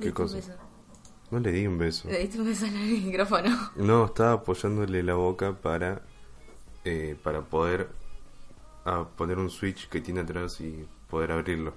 [0.00, 0.36] ¿Qué un cosa?
[0.36, 0.52] beso.
[1.30, 2.08] No le di un beso.
[2.08, 3.70] Le diste un beso en el micrófono.
[3.76, 6.02] No, estaba apoyándole la boca para
[6.84, 7.88] eh, para poder
[8.84, 11.72] ah, poner un switch que tiene atrás y poder abrirlo.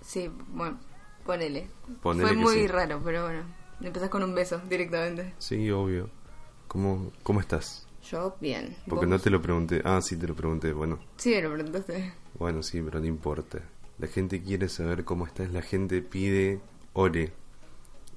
[0.00, 0.78] Sí, bueno,
[1.26, 1.68] ponele.
[2.02, 2.66] Ponele Fue muy sí.
[2.68, 3.42] raro, pero bueno.
[3.80, 5.34] Empezás con un beso directamente.
[5.38, 6.08] Sí, obvio.
[6.66, 7.86] ¿Cómo, cómo estás?
[8.10, 8.74] Yo, bien.
[8.88, 9.10] Porque ¿Vos?
[9.10, 9.82] no te lo pregunté.
[9.84, 10.72] Ah, sí, te lo pregunté.
[10.72, 12.12] Bueno, Sí, me lo preguntaste.
[12.38, 13.58] bueno, sí, pero no importa.
[13.98, 15.50] La gente quiere saber cómo estás.
[15.52, 16.60] La gente pide
[16.94, 17.32] ore.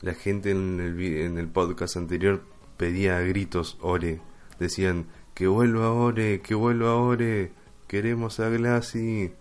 [0.02, 2.44] La gente en el, en el podcast anterior
[2.78, 4.20] pedía a gritos ore.
[4.60, 7.52] Decían que vuelva ore, que vuelva ore.
[7.88, 9.32] Queremos a Glassy.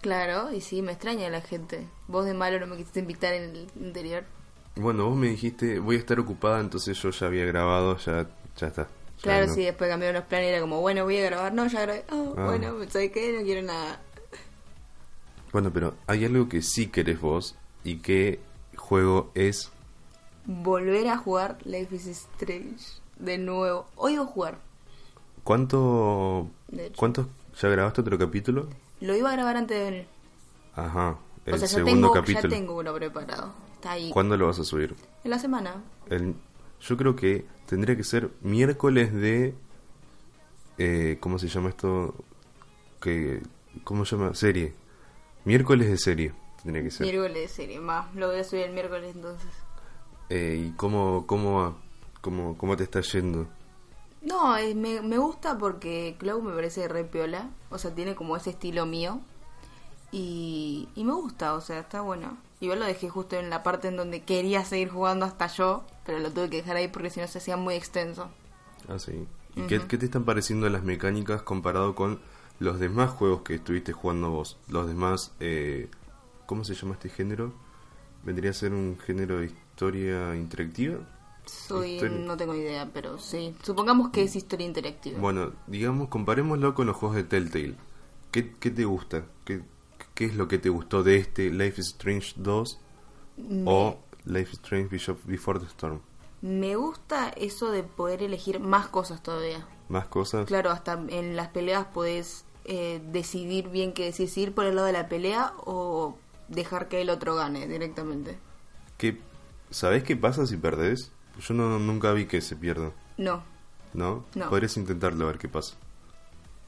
[0.00, 1.86] Claro, y sí, me extraña la gente.
[2.08, 4.24] Vos de malo no me quisiste invitar en el interior.
[4.76, 8.66] Bueno, vos me dijiste, voy a estar ocupada, entonces yo ya había grabado, ya, ya
[8.68, 8.82] está.
[8.84, 9.54] Ya Claro, no.
[9.54, 11.52] sí, después cambiaron los planes y era como, bueno, voy a grabar.
[11.52, 12.04] No, ya grabé.
[12.10, 12.46] Oh, Ah.
[12.46, 13.32] bueno, ¿sabes qué?
[13.32, 14.00] No quiero nada.
[15.52, 17.54] Bueno, pero hay algo que sí querés vos
[17.84, 18.40] y qué
[18.92, 19.72] juego es.
[20.44, 23.86] Volver a jugar Life is Strange de nuevo.
[23.96, 24.58] Hoy voy a jugar.
[25.44, 26.50] ¿Cuánto,
[26.96, 27.26] cuántos
[27.58, 28.68] ya grabaste otro capítulo?
[29.00, 30.06] Lo iba a grabar antes de venir.
[30.74, 32.50] Ajá, el o sea, ya segundo tengo, capítulo.
[32.50, 33.54] ya tengo uno preparado.
[33.76, 34.10] Está ahí.
[34.10, 34.94] ¿Cuándo lo vas a subir?
[35.24, 35.82] En la semana.
[36.10, 36.34] El,
[36.82, 39.54] yo creo que tendría que ser miércoles de...
[40.76, 42.14] Eh, ¿Cómo se llama esto?
[43.00, 43.42] Que,
[43.84, 44.34] ¿Cómo se llama?
[44.34, 44.74] Serie.
[45.46, 47.06] Miércoles de serie tendría que ser.
[47.06, 47.80] Miércoles de serie.
[47.80, 49.50] Más, lo voy a subir el miércoles entonces.
[50.28, 51.76] Eh, ¿Y cómo, cómo,
[52.20, 53.46] cómo, cómo te está yendo?
[54.22, 57.50] No, eh, me, me gusta porque Cloud me parece re piola.
[57.70, 59.20] O sea, tiene como ese estilo mío.
[60.12, 62.36] Y, y me gusta, o sea, está bueno.
[62.60, 66.20] Igual lo dejé justo en la parte en donde quería seguir jugando hasta yo, pero
[66.20, 68.30] lo tuve que dejar ahí porque si no se hacía muy extenso.
[68.88, 69.26] Ah, sí.
[69.56, 72.20] ¿Y qué, qué te están pareciendo las mecánicas comparado con
[72.60, 74.58] los demás juegos que estuviste jugando vos?
[74.68, 75.88] Los demás, eh,
[76.52, 77.50] ¿cómo se llama este género?
[78.24, 80.98] ¿Vendría a ser un género de historia interactiva?
[81.46, 83.56] Soy, no tengo idea, pero sí.
[83.62, 85.18] Supongamos que es historia interactiva.
[85.18, 87.74] Bueno, digamos, comparémoslo con los juegos de Telltale.
[88.30, 89.24] ¿Qué, qué te gusta?
[89.46, 89.62] ¿Qué,
[90.12, 92.80] ¿Qué es lo que te gustó de este Life is Strange 2
[93.38, 93.96] me, o
[94.26, 96.00] Life is Strange Bishop Before the Storm?
[96.42, 99.66] me gusta eso de poder elegir más cosas todavía.
[99.88, 100.44] ¿Más cosas?
[100.44, 104.86] Claro, hasta en las peleas podés eh, decidir bien qué decís, ir por el lado
[104.86, 106.18] de la pelea o
[106.48, 108.38] dejar que el otro gane directamente.
[108.98, 109.20] ¿Qué,
[109.70, 111.12] ¿Sabés qué pasa si perdés?
[111.40, 112.92] Yo no, nunca vi que se pierda.
[113.16, 113.42] No,
[113.94, 114.24] ¿No?
[114.34, 114.48] No.
[114.50, 115.74] Podrías intentarlo a ver qué pasa.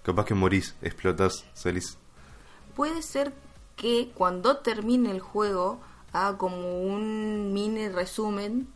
[0.03, 1.99] Capaz que morís, explotás, salís.
[2.75, 3.33] puede ser
[3.77, 5.81] que cuando termine el juego
[6.13, 8.69] haga como un mini resumen,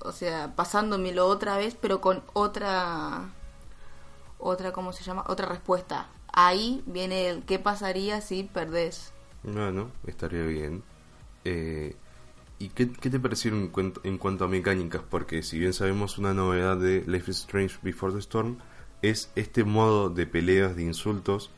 [0.00, 3.30] o sea, pasándomelo otra vez, pero con otra,
[4.38, 5.24] otra, ¿cómo se llama?
[5.28, 6.08] Otra respuesta.
[6.32, 9.13] Ahí viene el qué pasaría si perdés.
[9.44, 10.82] Bueno, estaría bien.
[11.44, 11.96] Eh,
[12.58, 15.02] ¿Y qué, qué te pareció en cuanto, en cuanto a mecánicas?
[15.10, 18.58] Porque si bien sabemos una novedad de Life is Strange Before the Storm,
[19.02, 21.50] es este modo de peleas, de insultos,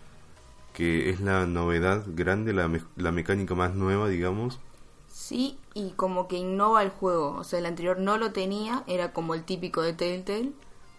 [0.75, 4.61] que es la novedad grande, la, me- la mecánica más nueva, digamos.
[5.09, 7.33] Sí, y como que innova el juego.
[7.39, 10.53] O sea, el anterior no lo tenía, era como el típico de Telltale,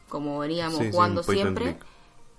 [0.09, 1.77] como veníamos Sí, jugando siempre.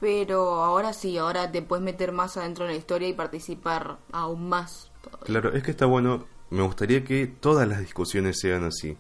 [0.01, 4.49] Pero ahora sí, ahora te puedes meter más adentro en la historia y participar aún
[4.49, 4.91] más.
[5.03, 5.27] todavía.
[5.27, 6.25] Claro, es que está bueno.
[6.51, 8.97] Me gustaría que todas las discusiones sean así.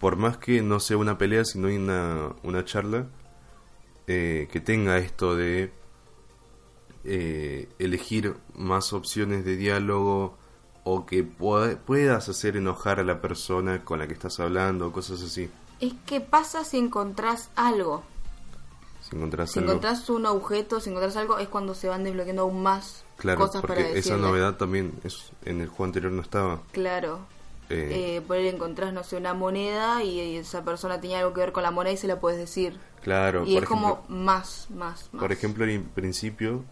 [0.00, 3.06] Por más que no sea una pelea, sino una, una charla,
[4.06, 5.72] eh, que tenga esto de
[7.04, 10.36] eh, elegir más opciones de diálogo
[10.84, 15.22] o que pueda- puedas hacer enojar a la persona con la que estás hablando, cosas
[15.22, 15.50] así.
[15.80, 18.02] Es que pasa si encontrás algo.
[19.08, 19.70] Si encontrás Si algo.
[19.70, 23.64] encontrás un objeto, si encontrás algo, es cuando se van desbloqueando aún más Claro, cosas
[23.64, 24.18] para porque esa decirle.
[24.18, 26.62] novedad también es, en el juego anterior no estaba.
[26.72, 27.20] Claro.
[27.70, 31.32] Eh, Eh, por ahí encontrás, no sé, una moneda y, y esa persona tenía algo
[31.34, 32.78] que ver con la moneda y se la puedes decir.
[33.02, 35.18] claro, y por es ejemplo, como más, más, más.
[35.18, 36.64] Por ejemplo, en principio,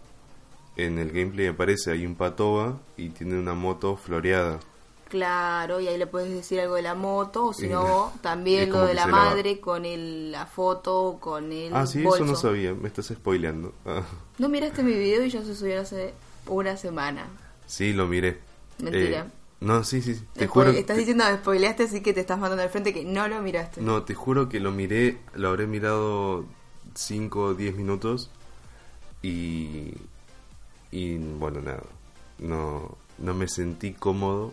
[0.76, 4.60] en el gameplay aparece ahí un patoba y tiene una moto floreada.
[5.08, 8.84] Claro, y ahí le puedes decir algo de la moto, o si no, también lo
[8.84, 12.24] de la madre con el, la foto, con el ah, sí, bolso.
[12.24, 13.72] eso no sabía, me estás spoileando.
[13.84, 14.02] Ah,
[14.38, 16.12] No miraste mi video y ya se subió hace
[16.48, 17.28] una semana.
[17.66, 18.40] sí, lo miré.
[18.78, 19.20] Mentira.
[19.20, 20.70] Eh, no, sí, sí, te juro.
[20.70, 23.40] estás te- diciendo que spoileaste, así que te estás mandando al frente que no lo
[23.42, 23.80] miraste.
[23.80, 26.44] No, te juro que lo miré, lo habré mirado
[26.94, 28.28] 5 o 10 minutos
[29.22, 29.92] y.
[30.90, 31.82] Y bueno, nada.
[32.38, 34.52] No, no me sentí cómodo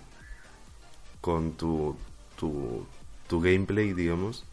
[1.24, 1.96] con tu,
[2.36, 2.86] tu,
[3.30, 4.44] tu gameplay, digamos.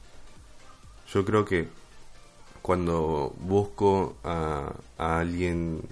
[1.12, 1.66] Yo creo que
[2.62, 5.82] cuando busco a, a alguien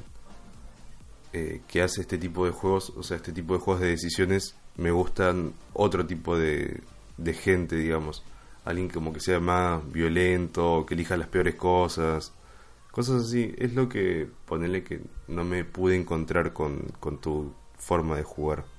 [1.33, 4.55] eh, que hace este tipo de juegos, o sea, este tipo de juegos de decisiones,
[4.77, 6.81] me gustan otro tipo de,
[7.17, 8.23] de gente, digamos.
[8.65, 12.33] Alguien como que sea más violento, que elija las peores cosas.
[12.93, 13.53] Cosas así.
[13.59, 18.78] Es lo que, ponele que no me pude encontrar con, con tu forma de jugar.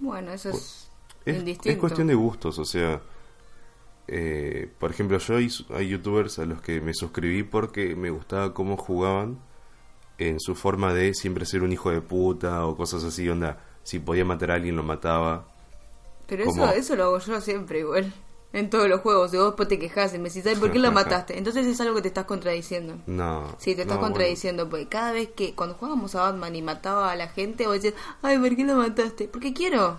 [0.00, 0.90] Bueno, eso es,
[1.24, 1.68] Es, indistinto.
[1.70, 3.00] es cuestión de gustos, o sea,
[4.08, 8.52] eh, por ejemplo, yo hay, hay youtubers a los que me suscribí porque me gustaba
[8.54, 9.38] cómo jugaban
[10.18, 13.98] en su forma de siempre ser un hijo de puta o cosas así, onda, si
[13.98, 15.46] podía matar a alguien lo mataba.
[16.26, 18.12] Pero como- eso, eso lo hago yo siempre igual.
[18.52, 19.32] En todos los juegos.
[19.32, 21.38] Y vos después te quejas y me decís, "Ay, ¿por qué la mataste?
[21.38, 22.96] Entonces es algo que te estás contradiciendo.
[23.06, 23.54] No.
[23.58, 24.14] Sí, te estás no, bueno.
[24.14, 27.80] contradiciendo, porque cada vez que cuando jugábamos a Batman y mataba a la gente, vos
[27.80, 29.28] decís, ay, ¿por qué lo mataste?
[29.28, 29.98] Porque quiero.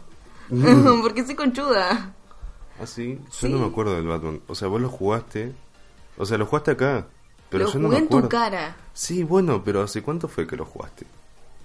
[1.01, 2.13] porque soy conchuda.
[2.79, 3.19] ¿Ah, sí?
[3.23, 3.49] Yo Sí.
[3.49, 4.41] no me acuerdo del Batman.
[4.47, 5.53] O sea, vos lo jugaste.
[6.17, 7.07] O sea, lo jugaste acá.
[7.49, 8.29] Pero lo yo no jugué me en tu acuerdo.
[8.29, 11.05] cara Sí, bueno, pero ¿hace cuánto fue que lo jugaste?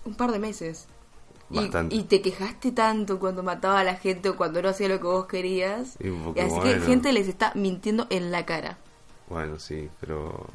[0.05, 0.87] un par de meses.
[1.51, 1.95] Y- Bastante.
[1.95, 5.07] Y, te quejaste tanto cuando mataba a la gente o cuando no hacía lo que
[5.07, 5.97] vos querías.
[6.01, 6.09] Y
[6.41, 6.87] así que bueno.
[6.87, 8.79] gente les está mintiendo en la cara.
[9.29, 10.47] Bueno, sí, pero...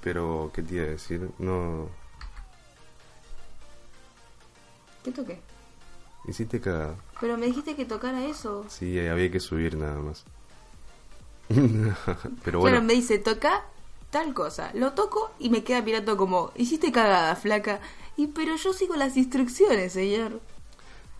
[0.00, 1.30] Pero, ¿qué te iba a decir?
[1.38, 1.88] No...
[5.02, 5.40] ¿Qué toqué?
[6.26, 6.96] Hiciste cagada.
[7.20, 8.64] Pero me dijiste que tocara eso.
[8.68, 10.24] Sí, había que subir nada más.
[11.48, 13.64] pero bueno, Claro, me dice, toca
[14.10, 14.70] tal cosa.
[14.74, 17.80] Lo toco y me queda mirando como, hiciste cagada, flaca.
[18.16, 20.40] Y pero yo sigo las instrucciones, señor.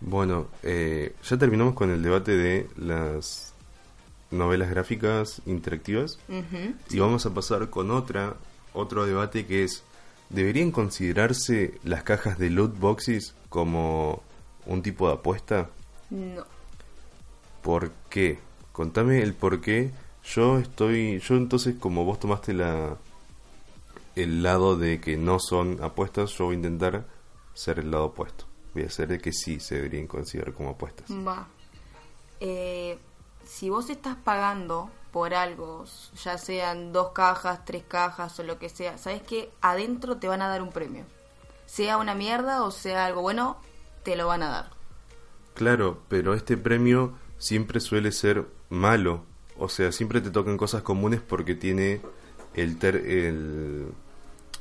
[0.01, 3.53] bueno eh, ya terminamos con el debate de las
[4.31, 6.19] novelas gráficas interactivas
[6.89, 8.35] y vamos a pasar con otra
[8.73, 9.83] otro debate que es
[10.29, 14.21] ¿deberían considerarse las cajas de loot boxes como
[14.65, 15.69] un tipo de apuesta?
[16.09, 16.43] No.
[17.61, 18.39] ¿Por qué?
[18.71, 19.91] Contame el por qué.
[20.23, 21.19] Yo estoy.
[21.19, 22.97] Yo entonces, como vos tomaste la.
[24.15, 27.05] El lado de que no son apuestas, yo voy a intentar
[27.53, 28.45] ser el lado opuesto.
[28.73, 31.09] Voy a hacer de que sí se deberían considerar como apuestas.
[31.11, 31.47] Va.
[32.39, 32.97] Eh,
[33.45, 35.85] si vos estás pagando por algo,
[36.23, 40.41] ya sean dos cajas, tres cajas o lo que sea, sabes que adentro te van
[40.41, 41.05] a dar un premio.
[41.65, 43.57] Sea una mierda o sea algo bueno,
[44.03, 44.69] te lo van a dar.
[45.53, 49.23] Claro, pero este premio siempre suele ser malo.
[49.57, 52.01] O sea, siempre te tocan cosas comunes porque tiene
[52.55, 53.87] el, ter- el,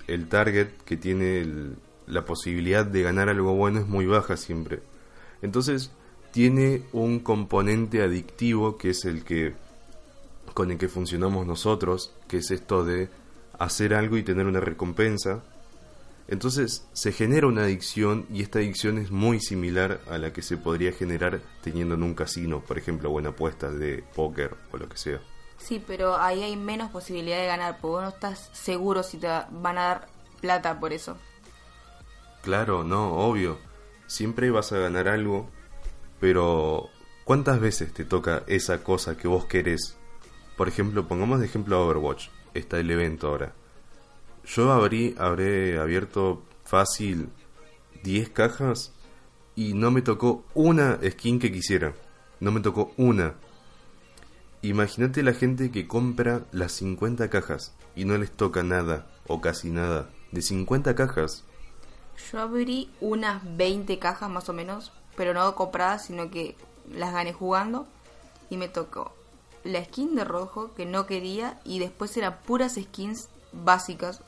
[0.06, 4.80] el target que tiene el- la posibilidad de ganar algo bueno es muy baja siempre.
[5.42, 5.90] Entonces,
[6.32, 9.54] tiene un componente adictivo que es el que
[10.52, 13.08] con el que funcionamos nosotros, que es esto de
[13.58, 15.42] hacer algo y tener una recompensa.
[16.26, 20.56] Entonces se genera una adicción y esta adicción es muy similar a la que se
[20.56, 24.96] podría generar teniendo en un casino, por ejemplo, buena apuesta de póker o lo que
[24.96, 25.20] sea.
[25.64, 29.26] Sí, pero ahí hay menos posibilidad de ganar, porque vos no estás seguro si te
[29.26, 30.08] van a dar
[30.42, 31.16] plata por eso.
[32.42, 33.56] Claro, no, obvio.
[34.06, 35.48] Siempre vas a ganar algo,
[36.20, 36.90] pero
[37.24, 39.96] ¿cuántas veces te toca esa cosa que vos querés?
[40.58, 42.28] Por ejemplo, pongamos de ejemplo a Overwatch.
[42.52, 43.54] Está el evento ahora.
[44.44, 47.30] Yo abrí, habré abierto fácil
[48.02, 48.92] 10 cajas
[49.56, 51.94] y no me tocó una skin que quisiera.
[52.38, 53.36] No me tocó una.
[54.64, 59.70] Imagínate la gente que compra las 50 cajas y no les toca nada o casi
[59.70, 60.10] nada.
[60.32, 61.44] De 50 cajas.
[62.30, 66.56] Yo abrí unas 20 cajas más o menos, pero no compradas, sino que
[66.92, 67.86] las gané jugando
[68.50, 69.14] y me tocó
[69.64, 74.22] la skin de rojo que no quería y después eran puras skins básicas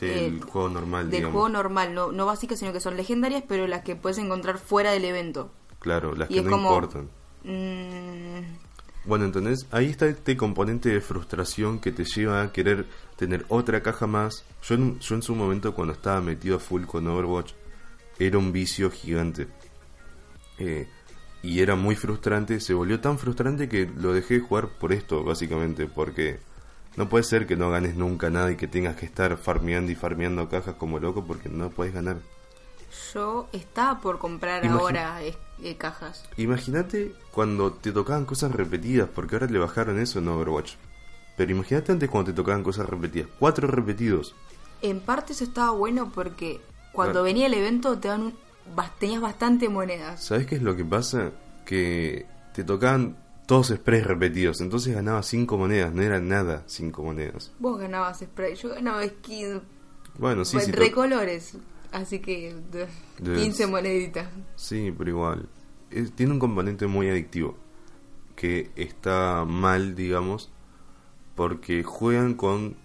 [0.00, 1.32] Del eh, juego normal, del digamos.
[1.32, 4.92] juego normal, no, no básicas, sino que son legendarias, pero las que puedes encontrar fuera
[4.92, 5.50] del evento.
[5.80, 7.10] Claro, las y que no como, importan.
[7.44, 8.67] mm,
[9.08, 12.84] Bueno, entonces ahí está este componente de frustración que te lleva a querer
[13.16, 14.44] tener otra caja más.
[14.62, 17.52] Yo en, yo en su momento cuando estaba metido a full con Overwatch
[18.18, 19.48] era un vicio gigante.
[20.58, 20.86] Eh,
[21.42, 25.24] y era muy frustrante, se volvió tan frustrante que lo dejé de jugar por esto,
[25.24, 26.38] básicamente, porque
[26.98, 29.94] no puede ser que no ganes nunca nada y que tengas que estar farmeando y
[29.94, 32.18] farmeando cajas como loco porque no puedes ganar.
[33.14, 36.24] Yo estaba por comprar ahora eh, eh, cajas.
[36.36, 40.74] Imagínate cuando te tocaban cosas repetidas, porque ahora le bajaron eso en Overwatch.
[41.36, 43.28] Pero imagínate antes cuando te tocaban cosas repetidas.
[43.38, 44.34] Cuatro repetidos.
[44.82, 46.60] En parte eso estaba bueno porque
[46.92, 47.24] cuando Claro.
[47.24, 48.34] venía el evento te dan un,
[48.98, 50.22] tenías bastante monedas.
[50.24, 51.30] ¿Sabes qué es lo que pasa?
[51.64, 53.16] Que te tocaban
[53.46, 54.60] todos sprays repetidos.
[54.60, 55.92] Entonces ganabas cinco monedas.
[55.94, 57.52] No era nada cinco monedas.
[57.58, 59.62] Vos ganabas spray, yo ganaba skin
[60.18, 60.72] Bueno, sí, Bueno, sí.
[60.72, 61.54] to- recolores.
[61.92, 62.86] Así que de-
[63.18, 64.28] De- 15 moneditas.
[64.56, 65.48] Sí, pero igual.
[65.90, 67.56] Es- tiene un componente muy adictivo.
[68.36, 70.50] Que está mal, digamos.
[71.34, 72.76] Porque juegan con.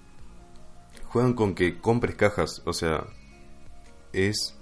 [1.08, 2.62] Juegan con que compres cajas.
[2.66, 3.06] O sea.
[4.14, 4.58] Es.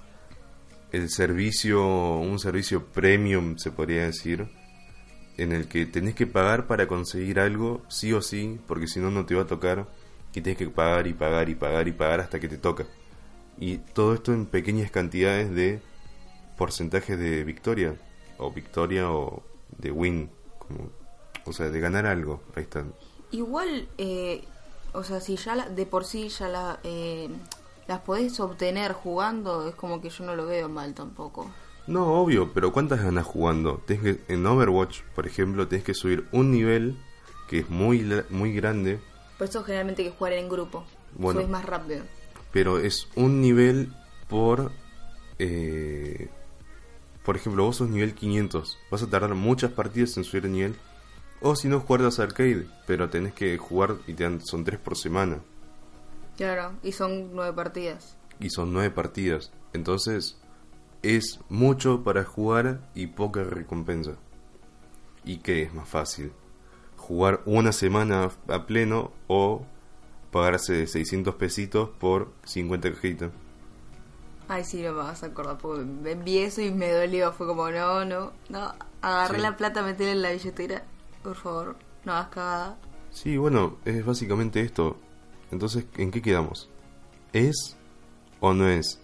[0.91, 1.81] el servicio,
[2.17, 4.49] un servicio premium, se podría decir,
[5.37, 9.09] en el que tenés que pagar para conseguir algo, sí o sí, porque si no,
[9.09, 9.87] no te va a tocar,
[10.33, 12.87] y tenés que pagar y pagar y pagar y pagar hasta que te toca.
[13.61, 15.79] Y todo esto en pequeñas cantidades de
[16.57, 17.95] porcentajes de victoria,
[18.37, 19.43] o victoria o
[19.77, 20.89] de win, como,
[21.45, 22.93] o sea, de ganar algo, ahí están.
[23.31, 24.43] Igual, eh,
[24.93, 27.29] o sea, si ya la- de por sí ya la, eh,
[27.87, 31.49] las podés obtener jugando, es como que yo no lo veo mal tampoco.
[31.85, 33.79] No, obvio, pero ¿cuántas ganas jugando?
[33.85, 36.97] Tenés que, en Overwatch, por ejemplo, tenés que subir un nivel
[37.47, 38.99] que es muy, muy grande,
[39.37, 40.83] Por eso generalmente hay que jugar en grupo.
[41.15, 41.39] Bueno.
[41.41, 42.03] Subís más rápido.
[42.51, 43.93] Pero es un nivel
[44.27, 44.71] por...
[45.39, 46.29] eh,
[47.23, 50.75] por ejemplo, vos sos nivel 500, vas a tardar muchas partidas en subir el nivel.
[51.41, 54.95] O si no, de arcade, pero tenés que jugar y te dan, son tres por
[54.95, 55.39] semana.
[56.37, 58.15] Claro, y son nueve partidas.
[58.39, 59.51] Y son nueve partidas.
[59.73, 60.37] Entonces,
[61.01, 64.13] es mucho para jugar y poca recompensa.
[65.23, 66.31] ¿Y qué es más fácil?
[66.97, 69.65] ¿Jugar una semana a pleno o
[70.31, 73.31] pagarse 600 pesitos por 50 cajitas?
[74.47, 77.31] Ay, sí, no me vas a acordar, porque envié eso y me dolió.
[77.31, 78.73] Fue como, no, no, no.
[79.01, 79.41] Agarré Sí.
[79.41, 80.83] la plata, metela en la billetera.
[81.23, 82.77] Por favor, no hagas cagada.
[83.11, 84.97] Sí, bueno, es básicamente esto.
[85.51, 86.69] Entonces, ¿en qué quedamos?
[87.33, 87.77] ¿Es
[88.39, 88.99] o no es?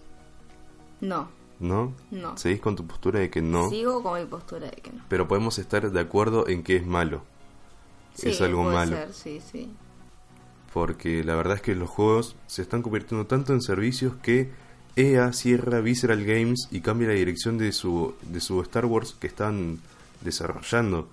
[1.00, 1.28] No,
[1.60, 1.94] ¿No?
[2.10, 2.36] No.
[2.36, 3.68] ¿Seguís con tu postura de que no?
[3.70, 5.04] sigo con mi postura de que no.
[5.08, 7.22] Pero podemos estar de acuerdo en que es malo.
[8.14, 8.96] Sí, es algo puede malo.
[8.96, 9.70] ser, sí, sí.
[10.72, 14.50] Porque la verdad es que los juegos se están convirtiendo tanto en servicios que
[14.96, 19.26] EA cierra Visceral Games y cambia la dirección de su, de su Star Wars que
[19.28, 19.78] están
[20.22, 21.08] desarrollando.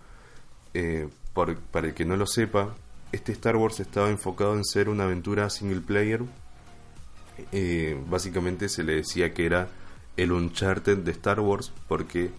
[0.73, 2.75] Eh, por- para el que no lo sepa,
[3.11, 6.21] este Star Wars estaba enfocado en ser una aventura single player.
[7.51, 9.67] Eh, básicamente se le decía que era
[10.17, 12.29] el Uncharted de Star Wars porque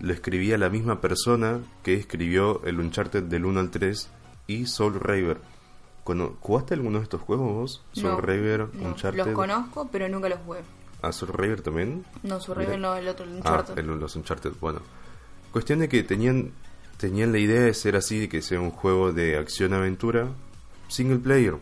[0.00, 4.08] lo escribía la misma persona que escribió el Uncharted del 1 al 3
[4.46, 5.38] y Soul River.
[6.04, 7.84] ¿Jugaste alguno de estos juegos vos?
[8.02, 8.16] No,
[8.72, 8.88] no.
[8.88, 9.18] Uncharted.
[9.18, 10.60] Los conozco, pero nunca los jugué.
[11.02, 12.04] ¿A Soul River también?
[12.22, 12.62] No, su Mira.
[12.64, 13.78] River no, el otro, el Ah, Uncharted.
[13.78, 14.80] el- los Uncharted, bueno.
[15.52, 16.52] Cuestión de que tenían,
[16.96, 20.28] tenían la idea de ser así, de que sea un juego de acción-aventura,
[20.88, 21.56] single player.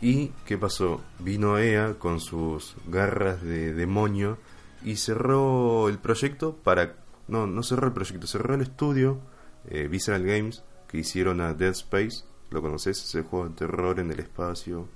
[0.00, 1.00] ¿Y qué pasó?
[1.18, 4.36] Vino EA con sus garras de demonio
[4.84, 6.96] y cerró el proyecto para...
[7.28, 9.18] No, no cerró el proyecto, cerró el estudio,
[9.68, 12.24] eh, Visceral Games, que hicieron a Dead Space.
[12.50, 13.02] ¿Lo conoces?
[13.02, 14.86] Ese juego de terror en el espacio.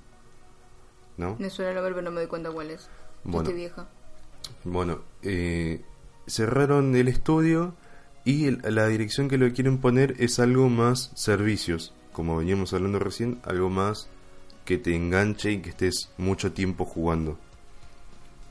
[1.17, 1.35] ¿No?
[1.39, 2.89] Me suena el nombre, pero no me doy cuenta cuál es.
[3.23, 3.41] Bueno.
[3.49, 3.87] estoy vieja.
[4.63, 5.81] Bueno, eh,
[6.27, 7.75] cerraron el estudio
[8.25, 12.99] y el- la dirección que le quieren poner es algo más servicios, como veníamos hablando
[12.99, 14.07] recién, algo más
[14.65, 17.37] que te enganche y que estés mucho tiempo jugando.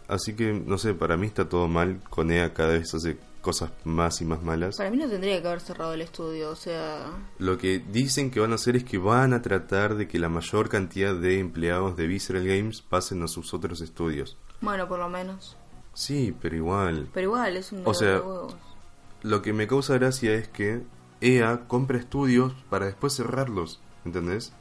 [0.09, 3.73] Así que, no sé, para mí está todo mal, con EA cada vez hace cosas
[3.85, 4.77] más y más malas.
[4.77, 7.07] Para mí no tendría que haber cerrado el estudio, o sea...
[7.39, 10.29] Lo que dicen que van a hacer es que van a tratar de que la
[10.29, 14.37] mayor cantidad de empleados de Visceral Games pasen a sus otros estudios.
[14.61, 15.57] Bueno, por lo menos.
[15.95, 17.09] Sí, pero igual.
[17.13, 18.57] Pero igual, es un O sea, dolor de huevos.
[19.23, 20.83] Lo que me causa gracia es que
[21.21, 24.53] EA compra estudios para después cerrarlos, ¿entendés?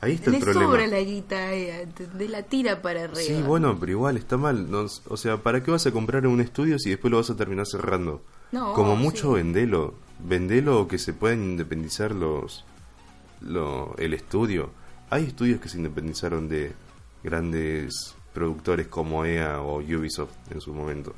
[0.00, 0.66] Ahí está Le el problema.
[0.66, 2.30] sobra la guita, eh, ¿entendés?
[2.30, 3.20] La tira para arriba.
[3.20, 4.70] Sí, bueno, pero igual está mal.
[4.70, 7.36] no- o sea, ¿para qué vas a comprar un estudio si después lo vas a
[7.36, 8.22] terminar cerrando?
[8.52, 9.02] No, Como sí.
[9.02, 9.94] mucho vendelo.
[10.18, 12.64] Vendelo o que se puedan independizar los,
[13.40, 14.70] lo, el estudio.
[15.10, 16.72] Hay estudios que se independizaron de
[17.24, 21.14] grandes productores como EA o Ubisoft en su momento.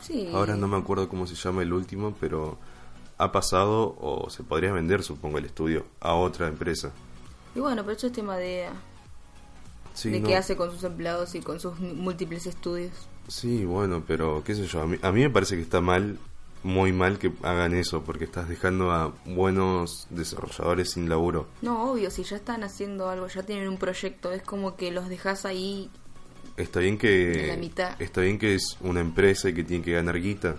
[0.00, 0.28] Sí.
[0.32, 2.58] Ahora no me acuerdo cómo se llama el último, pero
[3.16, 6.92] ha pasado o se podría vender, supongo, el estudio a otra empresa.
[7.54, 8.68] Y bueno, pero eso es tema de.
[9.94, 10.28] Sí, de no.
[10.28, 12.90] qué hace con sus empleados y con sus múltiples estudios.
[13.28, 16.18] Sí, bueno, pero qué sé yo, a mí, a mí me parece que está mal,
[16.62, 21.46] muy mal que hagan eso, porque estás dejando a buenos desarrolladores sin laburo.
[21.62, 25.08] No, obvio, si ya están haciendo algo, ya tienen un proyecto, es como que los
[25.08, 25.90] dejas ahí.
[26.56, 28.00] Está bien En que la mitad.
[28.02, 30.56] está bien que es una empresa y que tiene que ganar guita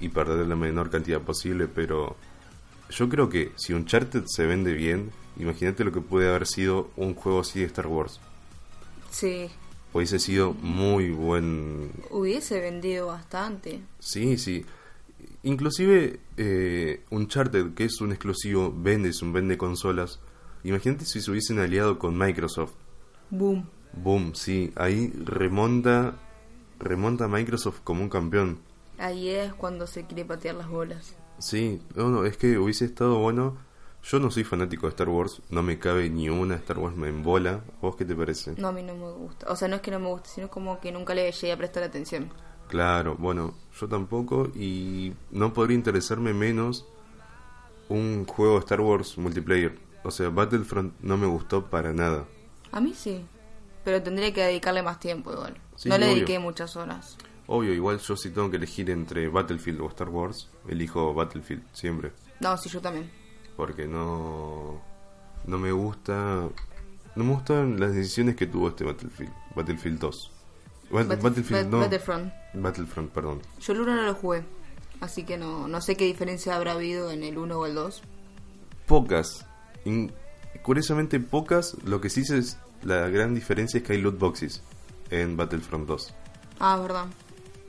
[0.00, 2.16] y perder la menor cantidad posible, pero
[2.90, 7.14] yo creo que si Uncharted se vende bien, imagínate lo que puede haber sido un
[7.14, 8.20] juego así de Star Wars.
[9.10, 9.50] Sí,
[9.92, 13.80] Hubiese sido muy buen hubiese vendido bastante.
[13.98, 14.64] Sí, sí.
[15.42, 20.20] Inclusive eh, Uncharted, que es un exclusivo, vende, es un vende consolas.
[20.62, 22.74] Imagínate si se hubiesen aliado con Microsoft.
[23.30, 23.68] Boom.
[23.94, 26.16] Boom, sí, ahí remonta,
[26.78, 28.60] remonta Microsoft como un campeón.
[28.96, 31.16] Ahí es cuando se quiere patear las bolas.
[31.38, 33.56] Sí, no, no, es que hubiese estado bueno.
[34.02, 37.08] Yo no soy fanático de Star Wars, no me cabe ni una, Star Wars me
[37.08, 37.62] embola.
[37.82, 38.54] ¿Vos qué te parece?
[38.56, 39.46] No, a mí no me gusta.
[39.50, 41.56] O sea, no es que no me guste, sino como que nunca le llegué a
[41.56, 42.32] prestar atención.
[42.68, 46.86] Claro, bueno, yo tampoco y no podría interesarme menos
[47.88, 49.78] un juego de Star Wars multiplayer.
[50.02, 52.24] O sea, Battlefront no me gustó para nada.
[52.72, 53.24] A mí sí,
[53.84, 55.56] pero tendría que dedicarle más tiempo igual.
[55.76, 56.14] Sí, no le obvio.
[56.16, 57.18] dediqué muchas horas.
[57.48, 62.12] Obvio, igual yo si tengo que elegir entre Battlefield o Star Wars, elijo Battlefield siempre.
[62.38, 63.10] No, sí, yo también.
[63.60, 64.80] Porque no,
[65.44, 66.48] no me gusta...
[67.14, 69.30] No me gustan las decisiones que tuvo este Battlefield.
[69.54, 70.32] Battlefield 2.
[70.92, 71.78] Bat- Battlefield, Bat- no.
[71.80, 72.32] Battlefront.
[72.54, 73.42] Battlefront, perdón.
[73.60, 74.44] Yo el 1 no lo jugué,
[75.02, 78.02] así que no, no sé qué diferencia habrá habido en el 1 o el 2.
[78.86, 79.44] Pocas.
[79.84, 80.10] In-
[80.62, 81.76] curiosamente pocas.
[81.84, 84.62] Lo que sí es la gran diferencia es que hay loot boxes
[85.10, 86.14] en Battlefront 2.
[86.60, 87.06] Ah, verdad.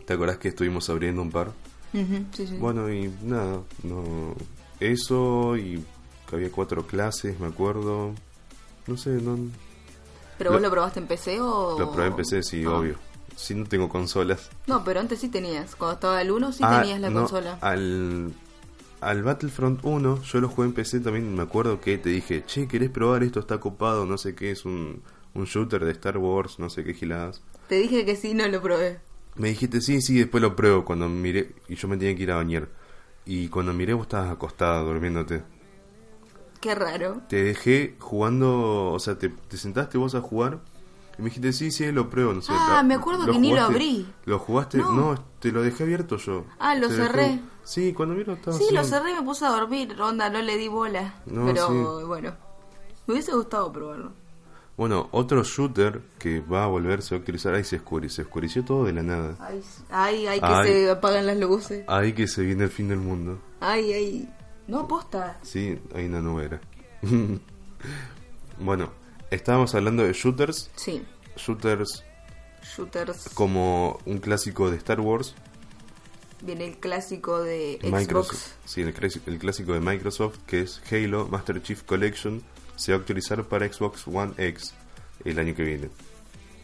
[0.05, 1.51] ¿Te acordás que estuvimos abriendo un par?
[1.91, 2.55] Sí, sí.
[2.57, 4.35] Bueno, y nada, no.
[4.81, 5.83] Eso y
[6.29, 8.13] que había cuatro clases, me acuerdo.
[8.87, 9.37] No sé, no.
[10.37, 11.77] ¿Pero vos lo- probaste en PC o...?
[11.79, 12.71] Lo probé en PC, sí, Ah.
[12.71, 12.95] obvio.
[13.35, 14.49] Si no tengo consolas.
[14.67, 15.75] No, pero antes sí tenías.
[15.75, 17.57] Cuando estaba el 1 sí Ah, tenías la no, consola.
[17.61, 18.33] Al,
[18.99, 21.33] al Battlefront 1, yo lo jugué en PC también.
[21.33, 23.39] Me acuerdo que te dije, che, ¿querés probar esto?
[23.39, 25.01] Está copado, no sé qué, es un,
[25.33, 27.41] un shooter de Star Wars, no sé qué giladas.
[27.67, 28.99] Te dije que sí, no lo probé.
[29.35, 30.83] Me dijiste, sí, sí, después lo pruebo.
[30.83, 32.67] Cuando miré, y yo me tenía que ir a bañar.
[33.25, 35.43] Y cuando miré, vos estabas acostada, durmiéndote.
[36.59, 37.21] Qué raro.
[37.27, 40.59] Te dejé jugando, o sea, te, te sentaste vos a jugar.
[41.17, 42.51] Y me dijiste, sí, sí, lo pruebo, no sé.
[42.55, 44.07] Ah, la- me acuerdo que ni lo abrí.
[44.25, 44.77] ¿Lo jugaste?
[44.77, 44.91] No.
[44.91, 45.25] No.
[45.39, 46.45] te lo dejé abierto yo.
[46.59, 47.39] Ah, lo Te dejé- cerré.
[47.63, 48.73] Sí, cuando miro estaba Sí, así.
[48.75, 49.99] lo cerré y me puse a dormir.
[50.01, 51.15] Onda, no le di bola.
[51.25, 51.67] No, pero
[51.99, 52.05] sí.
[52.05, 52.33] bueno.
[53.07, 54.13] Me hubiese gustado probarlo.
[54.81, 57.53] Bueno, otro shooter que va a volver, se va a actualizar.
[57.53, 59.35] Ahí se oscureció, se oscureció todo de la nada.
[59.39, 59.61] Ay,
[59.91, 60.67] ay, ay, que Ay.
[60.67, 61.85] se apagan las luces.
[61.87, 63.39] Ahí que se viene el fin del mundo.
[63.59, 64.29] Ay, ay.
[64.65, 65.37] No, posta.
[65.43, 66.59] Sí, hay una nubera.
[68.59, 68.91] bueno,
[69.29, 70.71] estábamos hablando de shooters.
[70.75, 71.03] Sí.
[71.35, 72.03] Shooters
[72.75, 73.29] Shooters.
[73.35, 75.35] como un clásico de Star Wars.
[76.41, 77.93] Viene el clásico de Xbox.
[78.01, 82.41] Microsoft, sí, el, clásico- el clásico de Microsoft que es Halo Master Chief Collection
[82.81, 84.73] se va a actualizar para Xbox One X
[85.23, 85.89] el año que viene.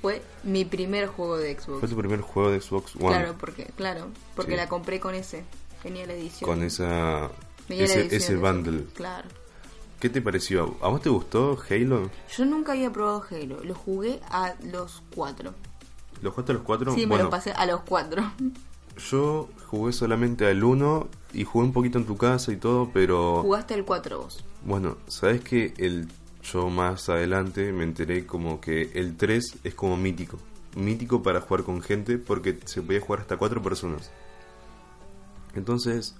[0.02, 1.80] Fue mi primer juego de Xbox.
[1.80, 4.58] Fue tu primer juego de Xbox One Claro, porque, claro, porque Sí.
[4.58, 5.44] la compré con ese.
[5.84, 6.50] Tenía la edición.
[6.50, 7.30] con esa
[7.70, 8.84] Venía ese, edición ese bundle.
[8.96, 9.28] Claro.
[10.00, 10.76] ¿Qué te pareció?
[10.82, 12.10] ¿A vos te gustó Halo?
[12.36, 13.64] Yo nunca había probado Halo.
[13.64, 15.54] Lo jugué a los cuatro.
[16.22, 16.94] ¿Lo jugaste a los cuatro?
[16.94, 18.24] Sí, me bueno, lo pasé a los cuatro.
[19.12, 23.42] yo jugué solamente al 1 y jugué un poquito en tu casa y todo, pero
[23.44, 24.44] Jugaste el 4 vos.
[24.68, 26.08] Bueno, sabes que el
[26.44, 30.38] yo más adelante me enteré como que el 3 es como mítico,
[30.76, 34.12] mítico para jugar con gente porque se podía jugar hasta cuatro personas.
[35.56, 36.16] Entonces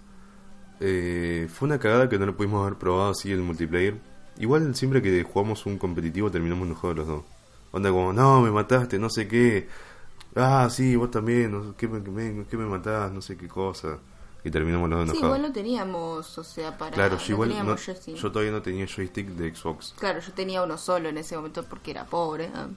[0.82, 3.96] eh, fue una cagada que no lo pudimos haber probado así el multiplayer.
[4.40, 7.24] Igual siempre que jugamos un competitivo terminamos enojados los dos.
[7.72, 9.68] Onda como, no, me mataste, no sé qué.
[10.36, 13.12] Ah, sí, vos también, no ¿qué, me- qué me matás?
[13.14, 14.00] No sé qué cosa.
[14.48, 15.38] Y terminamos los dos Sí, enojados.
[15.38, 16.92] igual no teníamos, o sea, para...
[16.92, 18.16] Claro, no yo igual no- joystick.
[18.16, 19.94] yo todavía no tenía joystick de Xbox.
[20.00, 22.50] Claro, yo tenía uno solo en ese momento porque era pobre.
[22.56, 22.68] ah.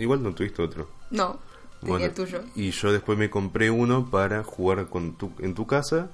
[0.00, 0.88] Igual no tuviste otro.
[1.10, 1.38] No,
[1.80, 2.40] tenía Bueno, el tuyo.
[2.56, 6.08] Y yo después me compré uno para jugar con tu, en tu casa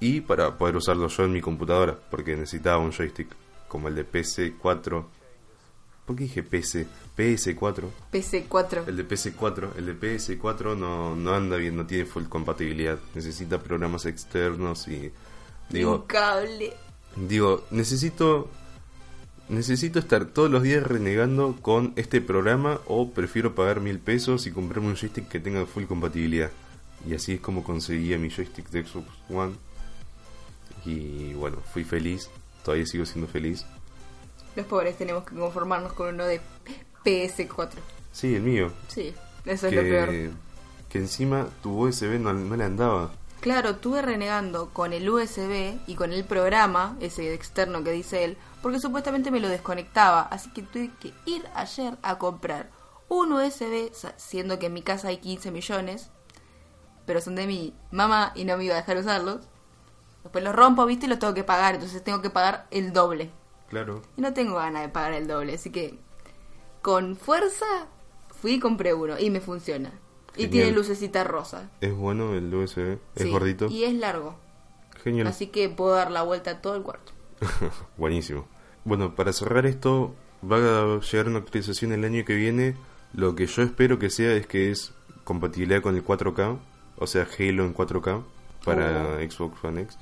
[0.00, 3.28] y para poder usarlo yo en mi computadora, porque necesitaba un joystick
[3.68, 5.04] como el de PC4.
[6.06, 6.86] ¿Por qué dije PC?
[7.16, 7.84] PS4.
[8.12, 8.88] PC4.
[8.88, 12.98] El de PS4, el de PS4 no, no anda bien, no tiene full compatibilidad.
[13.14, 15.12] Necesita programas externos y
[15.70, 16.74] digo, Un cable.
[17.16, 18.50] Digo, necesito
[19.48, 24.50] necesito estar todos los días renegando con este programa o prefiero pagar mil pesos y
[24.50, 26.50] comprarme un joystick que tenga full compatibilidad.
[27.06, 29.54] Y así es como conseguía mi joystick de Xbox One.
[30.84, 32.30] Y bueno, fui feliz,
[32.64, 33.64] todavía sigo siendo feliz.
[34.56, 36.40] Los pobres tenemos que conformarnos con uno de
[37.04, 37.70] PS4.
[38.12, 38.72] Sí, el mío.
[38.88, 39.14] Sí,
[39.44, 40.08] eso es lo peor.
[40.88, 43.10] Que, encima tu USB no, no le andaba.
[43.40, 48.38] Claro, estuve renegando con el USB y con el programa, ese externo que dice él,
[48.62, 52.70] porque supuestamente me lo desconectaba, así que tuve que ir ayer a comprar
[53.08, 56.10] un USB, siendo que en mi casa hay 15 millones,
[57.04, 59.40] pero son de mi mamá y no me iba a dejar usarlos.
[60.22, 63.30] Después los rompo, viste, y los tengo que pagar, entonces tengo que pagar el doble.
[63.74, 64.02] Claro.
[64.16, 65.98] Y no tengo ganas de pagar el doble, así que
[66.80, 67.66] con fuerza
[68.40, 69.92] fui y compré uno y me funciona.
[70.36, 71.70] Y tiene lucecita rosa.
[71.80, 73.66] Es bueno el USB, es Sí, gordito.
[73.66, 74.36] Y es largo.
[75.02, 75.26] Genial.
[75.26, 77.12] Así que puedo dar la vuelta a todo el cuarto.
[77.96, 78.46] Buenísimo.
[78.84, 82.76] Bueno, para cerrar esto, va a llegar una actualización el año que viene.
[83.12, 84.92] Lo que yo espero que sea es que es
[85.24, 86.58] compatibilidad con el 4K,
[86.96, 88.22] o sea, Halo en 4K
[88.64, 89.30] para Oh.
[89.30, 89.98] Xbox One X.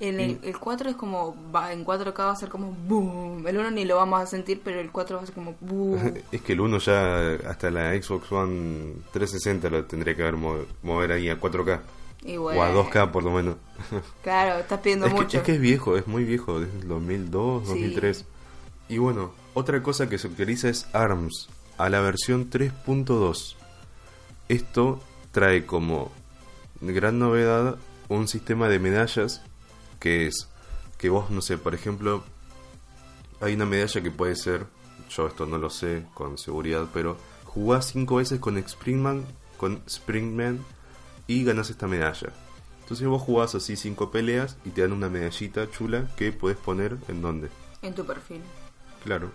[0.00, 3.44] En el, el 4 es como, va, en 4K va a ser como boom.
[3.46, 6.14] El 1 ni lo vamos a sentir, pero el 4 va a ser como boom.
[6.32, 10.64] Es que el 1 ya hasta la Xbox One 360 lo tendría que haber mo-
[10.82, 11.80] mover ahí a 4K.
[12.24, 13.56] Y O bueno, a 2K por lo menos.
[14.22, 15.36] Claro, estás pidiendo Es que, mucho.
[15.38, 17.68] es que es viejo, es muy viejo, desde el 2002, Sí.
[17.70, 18.24] 2003.
[18.88, 23.56] Y bueno, otra cosa que se utiliza es ARMS, a la versión 3.2.
[24.48, 25.00] Esto
[25.32, 26.10] trae como
[26.80, 27.76] gran novedad
[28.08, 29.42] un sistema de medallas
[29.98, 30.48] que es
[30.98, 32.24] que vos, no sé, por ejemplo,
[33.40, 34.66] hay una medalla que puede ser,
[35.10, 39.24] yo esto no lo sé con seguridad, pero jugás cinco veces con Springman,
[39.56, 40.64] con Springman
[41.26, 42.32] y ganas esta medalla.
[42.80, 46.96] Entonces vos jugás así cinco peleas y te dan una medallita chula que puedes poner
[47.08, 47.48] en donde.
[47.82, 48.40] En tu perfil.
[49.04, 49.30] Claro.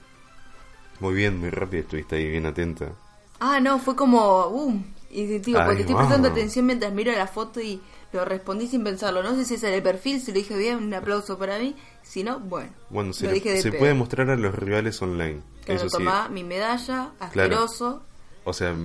[0.99, 2.93] Muy bien, muy rápido, estuviste ahí bien atenta.
[3.39, 4.86] Ah, no, fue como boom.
[5.10, 7.82] Y digo, porque estoy prestando atención mientras miro la foto y
[8.13, 9.23] lo respondí sin pensarlo.
[9.23, 11.76] No sé si es en el perfil, si lo dije bien, un aplauso para mí.
[12.04, 12.71] Si no, bueno.
[12.89, 13.80] Bueno, se, lo le- dije de se pedo.
[13.80, 15.41] puede mostrar a los rivales online.
[15.65, 15.97] Claro, Eso sí.
[15.97, 18.04] tomá mi medalla, asqueroso.
[18.43, 18.76] O sea,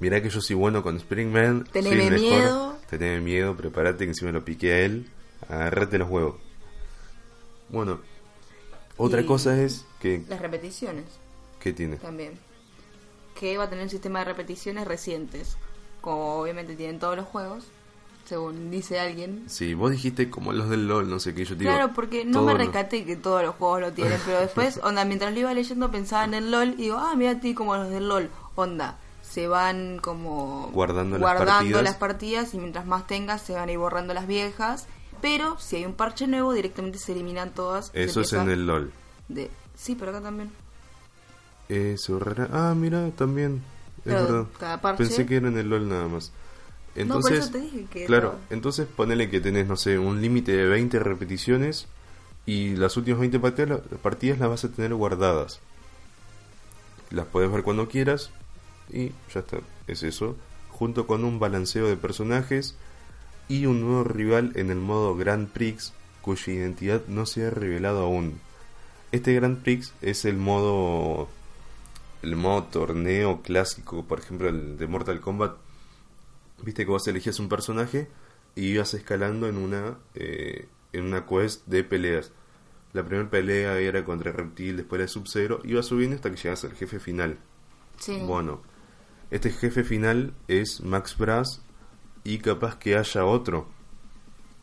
[0.00, 1.64] mirá que yo soy bueno con Springman.
[1.72, 2.76] Teneme miedo.
[2.88, 5.10] Teneme miedo, prepárate que encima lo piqué a él.
[5.48, 6.36] Agarrate los huevos.
[7.68, 8.00] Bueno,
[8.96, 10.22] otra Y- cosa es que...
[10.28, 11.04] Las repeticiones
[11.60, 11.96] ¿Qué tiene?
[11.96, 12.38] también.
[13.38, 15.56] Que va a tener un sistema de repeticiones recientes.
[16.00, 17.66] Como obviamente tienen todos los juegos,
[18.28, 19.44] según dice alguien.
[19.46, 21.70] Sí, vos dijiste como los del LOL, no sé qué, yo digo...
[21.70, 25.32] Claro, porque no me rescaté que todos los juegos lo tienen, pero después, onda, mientras
[25.32, 28.06] lo iba leyendo pensaba en el LOL y digo, ah, mira ti como los del
[28.08, 31.82] LOL, onda, se van como Guardando las guardando partidas.
[31.82, 34.86] las partidas y mientras más tengas se van a ir borrando las viejas,
[35.22, 37.90] pero si hay un parche nuevo directamente se eliminan todas.
[37.94, 38.92] Eso es en el LOL.
[39.28, 40.50] de- Sí, pero acá también.
[41.68, 43.62] Se borrará- Ah, mira, también.
[43.98, 44.46] Es Pero verdad.
[44.58, 46.32] cada parche- Pensé que era en el LOL nada más.
[47.06, 50.52] Por Entonces, eso te dije que claro, entonces ponele que tenés, no sé, un límite
[50.52, 51.86] de 20 repeticiones
[52.46, 55.60] y las últimas 20 partidas, partidas las vas a tener guardadas.
[57.10, 58.30] Las puedes ver cuando quieras
[58.90, 60.36] y ya está, es eso.
[60.70, 62.76] Junto con un balanceo de personajes
[63.48, 68.04] y un nuevo rival en el modo Grand Prix cuya identidad no se ha revelado
[68.04, 68.38] aún.
[69.12, 71.28] Este Grand Prix es el modo
[72.22, 75.52] el modo torneo clásico, por ejemplo el de Mortal Kombat.
[76.62, 78.08] Viste que vos elegías un personaje
[78.54, 82.32] y ibas escalando en una eh, en una quest de peleas.
[82.92, 86.72] La primera pelea era contra Reptil, después era Sub-Zero, ibas subiendo hasta que llegas al
[86.74, 87.38] jefe final.
[87.98, 88.18] Sí.
[88.24, 88.62] Bueno,
[89.30, 91.60] este jefe final es Max Brass
[92.24, 93.68] y capaz que haya otro.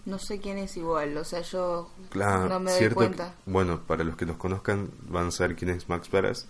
[0.06, 2.96] No sé quién es igual, o sea, yo Claro, no me doy cierto.
[2.96, 3.36] cuenta.
[3.44, 6.48] que- bueno, para los que los conozcan van a saber quién es Max Brass.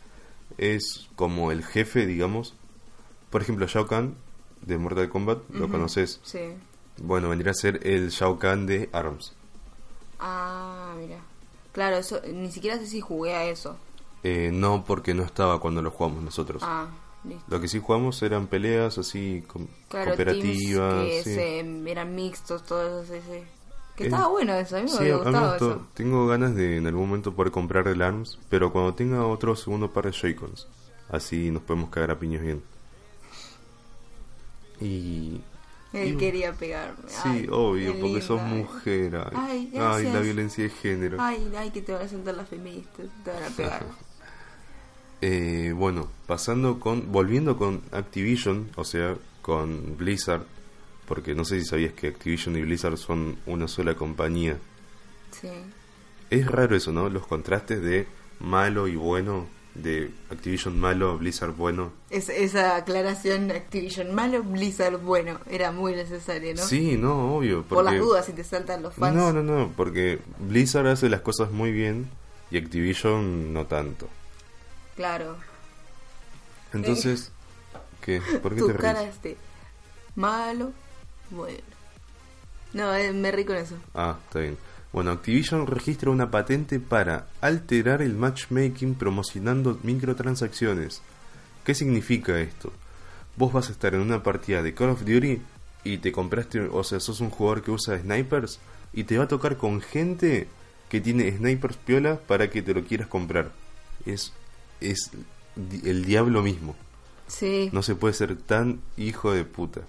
[0.58, 2.56] Es como el jefe, digamos.
[3.30, 4.16] Por ejemplo, Shao Kahn
[4.66, 6.20] de Mortal Kombat, lo conoces.
[6.24, 6.40] Sí.
[6.98, 9.34] Bueno, vendría a ser el Shao Kahn de ARMS.
[10.20, 11.18] Ah, mira.
[11.72, 13.78] Claro, eso, ni siquiera sé si jugué a eso.
[14.24, 16.62] Eh, no porque no estaba cuando lo jugamos nosotros.
[16.66, 16.88] Ah,
[17.24, 17.44] listo.
[17.50, 19.44] Lo que sí jugamos eran peleas así
[19.90, 21.06] Claro, cooperativas.
[21.06, 21.36] que sí.
[21.36, 23.40] se- eran mixtos, todo eso, sí, sí.
[23.96, 25.82] Que Eh, estaba bueno eso, a mí me Sí, me eso.
[25.94, 29.92] Tengo ganas de en algún momento poder comprar el ARMS, pero cuando tenga otro segundo
[29.92, 30.68] par de Joy-Cons.
[31.10, 32.64] Así nos podemos cagar a piños bien.
[34.82, 35.42] Y.
[35.94, 37.04] Él y- quería pegarme.
[37.08, 38.56] Sí, Ay, obvio, porque sos linda.
[38.58, 39.16] mujer.
[39.16, 40.14] Ay, Ay, Ay, gracias.
[40.14, 41.18] la violencia de género.
[41.22, 43.86] Ay, ay, que te van a sentar las feministas, te van a pegar.
[45.22, 47.12] Eh, bueno, pasando con.
[47.12, 50.44] Volviendo con Activision, o sea, con Blizzard.
[51.08, 54.58] Porque no sé si sabías que Activision y Blizzard son una sola compañía.
[55.32, 55.50] sí.
[56.32, 57.08] Es raro eso, ¿no?
[57.08, 58.08] Los contrastes de
[58.40, 61.92] malo y bueno, de Activision malo, Blizzard bueno.
[62.10, 66.64] Es, esa aclaración Activision malo, Blizzard bueno, era muy necesaria, ¿no?
[66.64, 67.64] Sí, no, obvio.
[67.64, 69.16] Por las porque- dudas si te saltan los fans.
[69.16, 72.08] No, no, no, porque Blizzard hace las cosas muy bien
[72.52, 74.08] y Activision no tanto.
[74.96, 75.36] Claro.
[76.74, 77.32] Entonces,
[78.02, 78.22] ¿qué?
[78.42, 79.14] ¿Por qué Tu te cara ríes?
[79.16, 79.38] este
[80.16, 80.72] malo,
[81.32, 81.58] bueno.
[82.74, 83.76] No, eh, me rí con eso.
[83.94, 84.58] Ah, está bien.
[84.96, 91.02] Bueno, Activision registra una patente para alterar el matchmaking promocionando microtransacciones.
[91.66, 92.72] ¿Qué significa esto?
[93.36, 95.42] Vos vas a estar en una partida de Call of Duty
[95.84, 98.62] y te compraste, o sea, sos un jugador que usa snipers
[98.94, 100.48] y te va a tocar con gente
[100.88, 103.52] que tiene snipers piola para que te lo quieras comprar.
[104.06, 104.32] Es,
[104.80, 105.12] es
[105.84, 106.74] el diablo mismo.
[107.28, 107.70] Sí.
[107.74, 109.82] No se puede ser tan hijo de puta.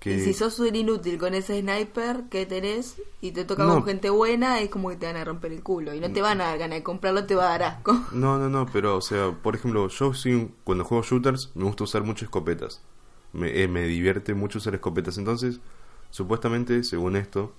[0.00, 0.14] Que...
[0.14, 3.74] Y si sos un inútil con ese sniper que tenés y te toca No.
[3.74, 5.94] con gente buena, es como que te van a romper el culo.
[5.94, 7.92] Y no te van a dar ganas de comprarlo, te va a dar asco.
[8.12, 11.84] No, no, no, pero, o sea, por ejemplo, yo un- cuando juego shooters me gusta
[11.84, 12.80] usar mucho escopetas.
[13.34, 15.18] Me, eh, me divierte mucho usar escopetas.
[15.18, 15.60] Entonces,
[16.10, 17.52] supuestamente, según esto,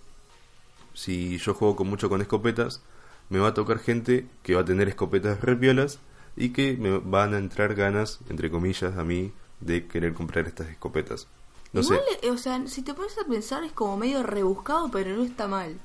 [0.93, 2.81] si yo juego con mucho con escopetas,
[3.29, 5.99] me va a tocar gente que va a tener escopetas repiolas
[6.35, 10.69] y que me van a entrar ganas, entre comillas, a mí de querer comprar estas
[10.69, 11.27] escopetas.
[11.73, 14.89] No Igual, sé, eh, o sea, si te pones a pensar es como medio rebuscado,
[14.91, 15.77] pero no está mal.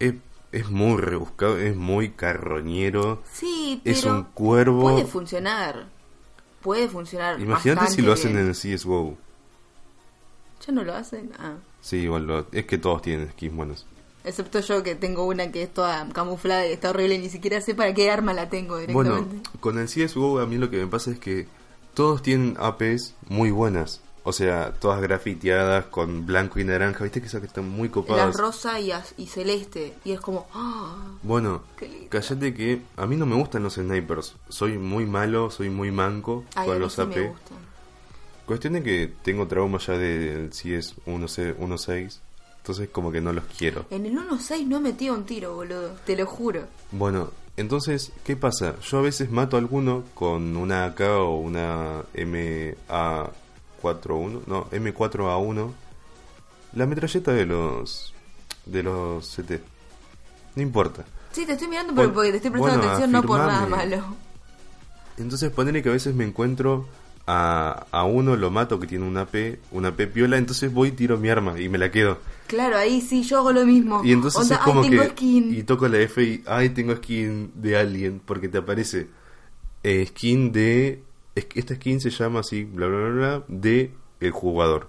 [0.00, 0.14] es,
[0.52, 3.22] es muy rebuscado, es muy carroñero.
[3.32, 4.82] Sí, pero Es un cuervo.
[4.82, 5.86] puede funcionar.
[6.62, 7.40] Puede funcionar.
[7.40, 8.44] Imagínate si lo hacen bien.
[8.44, 9.16] en el CSGO.
[10.66, 11.30] ¿Ya no lo hacen?
[11.38, 11.54] Ah.
[11.80, 13.86] Sí, igual lo- es que todos tienen skins buenos.
[14.24, 17.60] Excepto yo que tengo una que es toda camuflada y está horrible y ni siquiera
[17.60, 19.50] sé para qué arma la tengo Bueno, directamente.
[19.60, 21.46] con el CSGO a mí lo que me pasa es que
[21.92, 24.00] todos tienen APs muy buenas.
[24.26, 27.04] O sea, todas grafiteadas con blanco y naranja.
[27.04, 28.34] ¿Viste que esas que están muy copadas?
[28.36, 28.90] rosa y,
[29.26, 29.94] celeste.
[30.02, 30.46] Y es como...
[30.54, 30.96] ¡ah!
[31.22, 31.62] Bueno,
[32.08, 34.34] cállate que a mí no me gustan los snipers.
[34.48, 37.08] Soy muy malo, soy muy manco Ay, a con mí los sí AP.
[37.16, 37.58] me gustan.
[38.46, 42.18] Cuestión de que tengo trauma ya del CS 1.6.
[42.58, 43.84] Entonces como que no los quiero.
[43.90, 45.96] En el 1.6 no metido un tiro, boludo.
[46.06, 46.66] Te lo juro.
[46.92, 48.76] Bueno, entonces, ¿qué pasa?
[48.80, 52.04] Yo a veces mato a alguno con una AK o una
[53.84, 55.72] MA41, no, M4A1,
[56.74, 58.12] la metralleta de los
[58.66, 59.60] de los CT.
[60.56, 61.04] No importa.
[61.32, 63.66] Sí, te estoy mirando pero Bueno, porque te estoy prestando bueno, atención, no por nada
[63.66, 64.04] malo.
[65.18, 66.86] Entonces, ponele que a veces me encuentro
[67.26, 70.92] a, a uno, lo mato que tiene una AP, una AP piola, entonces voy y
[70.92, 72.18] tiro mi arma y me la quedo.
[72.46, 74.02] Claro, ahí sí, yo hago lo mismo.
[74.04, 75.08] Y entonces Onda, es como ay, tengo que.
[75.10, 75.54] skin.
[75.54, 76.42] Y toco la F y.
[76.46, 78.20] Ay, tengo skin de alguien.
[78.24, 79.08] Porque te aparece.
[79.82, 81.02] eh, skin de.
[81.34, 84.88] Es- Esta skin se llama así, bla, bla, bla, bla, de el jugador.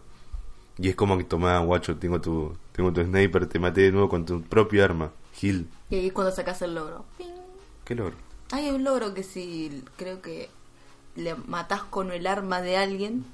[0.77, 4.09] Y es como que tomá, guacho, tengo tu, tengo tu sniper, te maté de nuevo
[4.09, 5.11] con tu propia arma.
[5.33, 5.67] Gil.
[5.89, 7.05] Y ahí es cuando sacas el logro.
[7.17, 7.27] Ping.
[7.85, 8.15] Qué logro.
[8.51, 10.49] Hay un logro que si creo que
[11.15, 13.25] le matás con el arma de alguien.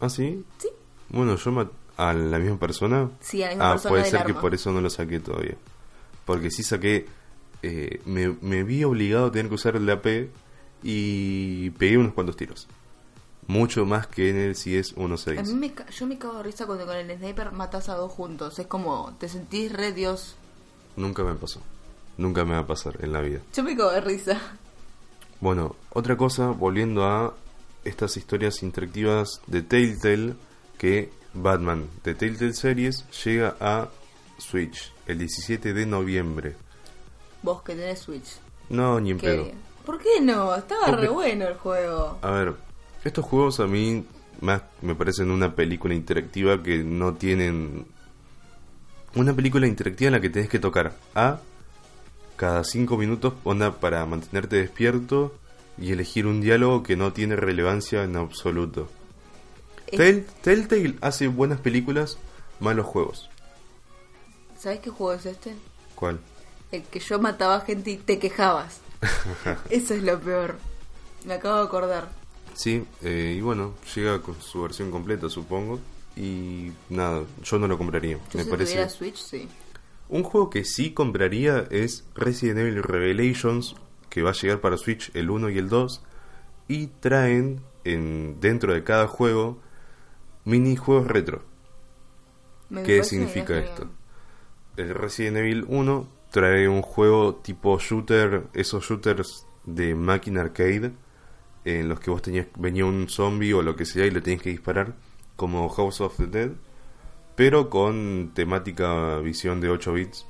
[0.00, 0.44] ¿Ah, sí?
[0.58, 0.68] Sí.
[1.10, 3.10] Bueno, yo mat a la misma persona.
[3.20, 5.56] Sí, a la misma ah, persona puede ser que por eso no lo saqué todavía.
[6.24, 7.06] Porque sí saqué.
[7.62, 10.28] eh, me, me vi obligado a tener que usar el AP
[10.84, 12.68] y pegué unos cuantos tiros.
[13.46, 15.54] Mucho más que en el CS A mí 1.6.
[15.54, 18.58] me, yo me cago de risa cuando con el sniper matas a dos juntos.
[18.58, 20.36] Es como, te sentís re dios.
[20.96, 21.60] Nunca me pasó.
[22.16, 23.40] Nunca me va a pasar en la vida.
[23.54, 24.40] Yo me cago de risa.
[25.40, 27.34] Bueno, otra cosa, volviendo a
[27.84, 30.34] estas historias interactivas de Telltale,
[30.78, 33.88] que Batman de Telltale Series llega a
[34.38, 36.56] Switch el 17 de noviembre.
[37.42, 38.38] Vos que tenés Switch.
[38.70, 39.48] No, ni en pedo.
[39.84, 40.54] ¿Por qué no?
[40.54, 42.18] Estaba Porque- re bueno el juego.
[42.22, 42.54] A ver,
[43.04, 44.04] estos juegos a mí
[44.40, 47.86] más me parecen una película interactiva que no tienen...
[49.14, 51.38] Una película interactiva en la que tenés que tocar A
[52.36, 55.34] cada 5 minutos onda para mantenerte despierto
[55.78, 58.88] y elegir un diálogo que no tiene relevancia en absoluto.
[59.92, 62.18] Tell- Telltale hace buenas películas,
[62.58, 63.30] malos juegos.
[64.58, 65.54] ¿Sabés qué juego es este?
[65.94, 66.18] ¿Cuál?
[66.72, 68.80] El que yo mataba gente y te quejabas.
[69.70, 70.56] Eso es lo peor.
[71.24, 72.08] Me acabo de acordar.
[72.54, 75.80] Sí, eh, y bueno, llega con su versión completa, supongo.
[76.16, 78.18] Y nada, yo no lo compraría.
[78.32, 78.72] Yo me si parece.
[78.72, 79.48] tuviera Switch, sí.
[80.08, 83.74] Un juego que sí compraría es Resident Evil Revelations,
[84.10, 86.02] que va a llegar para Switch el 1 y el 2.
[86.68, 89.60] Y traen en, dentro de cada juego
[90.44, 91.42] minijuegos retro.
[92.68, 93.86] Me ¿Qué significa esto?
[94.76, 94.88] bien.
[94.88, 100.90] El Resident Evil 1 trae un juego tipo shooter, esos shooters de máquina arcade,
[101.64, 104.42] en los que vos tenías, venía un zombie o lo que sea y le tenías
[104.42, 104.94] que disparar,
[105.36, 106.50] como House of the Dead,
[107.36, 110.26] pero con temática visión de 8 bits.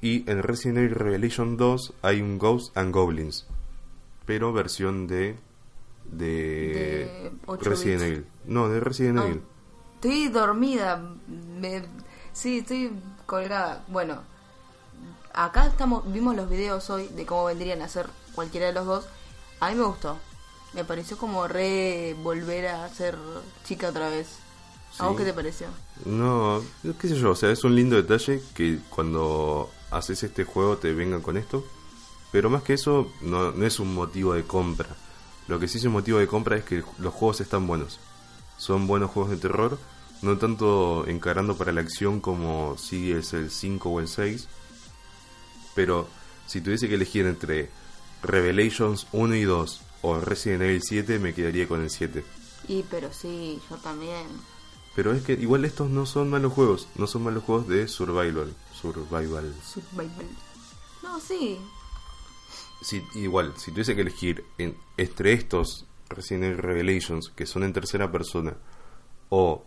[0.00, 3.48] Y en Resident Evil Revelation 2 hay un Ghosts and Goblins,
[4.24, 5.34] pero versión de
[6.04, 8.12] de, De 8 Resident bits.
[8.12, 8.26] Evil.
[8.46, 9.42] No, de Resident Ah, Evil.
[9.96, 11.02] Estoy dormida.
[11.60, 11.82] Me...
[12.32, 12.92] Sí, estoy
[13.26, 13.84] colgada.
[13.88, 14.22] Bueno,
[15.44, 19.04] acá estamos vimos los videos hoy de cómo vendrían a ser cualquiera de los dos.
[19.60, 20.18] A mí me gustó.
[20.74, 23.16] Me pareció como re volver a ser
[23.64, 24.26] chica otra vez.
[24.98, 25.18] ¿A vos Sí.
[25.18, 25.68] qué te pareció?
[26.04, 26.62] No,
[27.00, 30.92] qué sé yo, o sea, es un lindo detalle que cuando haces este juego te
[30.92, 31.64] vengan con esto.
[32.32, 34.88] Pero más que eso, no, no es un motivo de compra.
[35.46, 38.00] Lo que sí es un motivo de compra es que los juegos están buenos.
[38.58, 39.78] Son buenos juegos de terror,
[40.20, 44.48] no tanto encarando para la acción como si es el 5 o el 6.
[45.78, 46.08] Pero
[46.48, 47.70] si tuviese que elegir entre
[48.24, 52.24] Revelations 1 y 2 o Resident Evil 7, me quedaría con el 7.
[52.66, 54.26] Y pero sí, yo también.
[54.96, 58.52] Pero es que igual estos no son malos juegos, no son malos juegos de survival.
[58.74, 59.54] Survival.
[59.64, 60.26] Survival.
[61.04, 61.60] No, sí.
[62.82, 67.72] Si, igual, si tuviese que elegir en- entre estos Resident Evil Revelations, que son en
[67.72, 68.56] tercera persona,
[69.28, 69.64] o,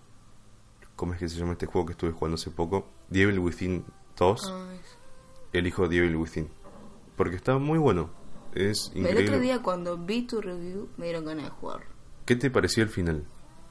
[0.97, 2.89] ¿cómo es que se llama este juego que estuve jugando hace poco?
[3.09, 3.85] The Evil Within
[4.17, 4.67] 2, Ah,
[5.51, 6.49] es- elijo The Evil Within.
[7.15, 8.09] Porque está muy bueno.
[8.53, 9.23] Es El increíble.
[9.29, 11.81] otro día cuando vi tu review me dieron ganas de jugar.
[12.25, 13.23] ¿Qué te pareció el final?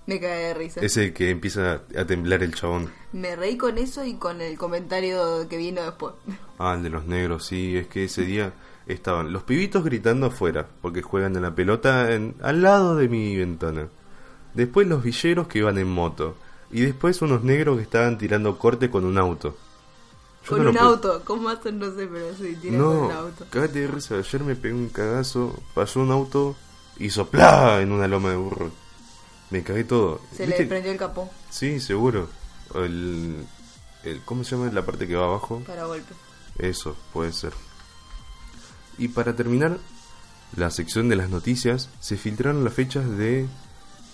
[0.06, 0.80] Me cagué de risa.
[0.80, 2.90] Ese que empieza a temblar el chabón.
[3.12, 6.14] Me reí con eso y con el comentario que vino después.
[6.58, 8.52] Ah, el de los negros, sí, es que ese día
[8.86, 13.36] estaban los pibitos gritando afuera, porque juegan a la pelota en, al lado de mi
[13.36, 13.88] ventana.
[14.54, 16.34] Después los villeros que iban en moto.
[16.72, 19.56] Y después unos negros que estaban tirando corte con un auto.
[20.44, 21.22] Yo con no un auto.
[21.24, 21.78] ¿Cómo hacen?
[21.78, 23.46] No sé, pero sí, con No, un auto.
[23.50, 24.16] cagate de risa.
[24.16, 26.56] Ayer me pegué un cagazo, pasó un auto,
[26.98, 27.80] hizo ¡plá!
[27.82, 28.70] en una loma de burro.
[29.50, 30.20] Me cagué todo.
[30.34, 30.62] Se ¿Viste?
[30.62, 32.28] le prendió el capó Sí, seguro.
[32.74, 33.44] El,
[34.04, 35.62] el, ¿Cómo se llama la parte que va abajo?
[35.66, 36.14] para golpe.
[36.58, 37.52] Eso, puede ser.
[38.98, 39.78] Y para terminar
[40.56, 43.46] la sección de las noticias, se filtraron las fechas de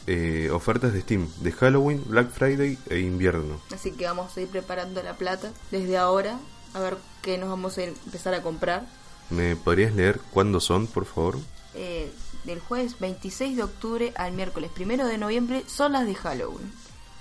[0.06, 3.60] eh, ofertas de Steam, de Halloween, Black Friday e invierno.
[3.74, 6.38] Así que vamos a ir preparando la plata desde ahora.
[6.74, 8.86] A ver qué nos vamos a ir- empezar a comprar.
[9.30, 11.38] ¿Me podrías leer cuándo son, por favor?
[11.74, 12.10] Eh,
[12.44, 16.70] del jueves 26 de octubre al miércoles 1 de noviembre son las de Halloween.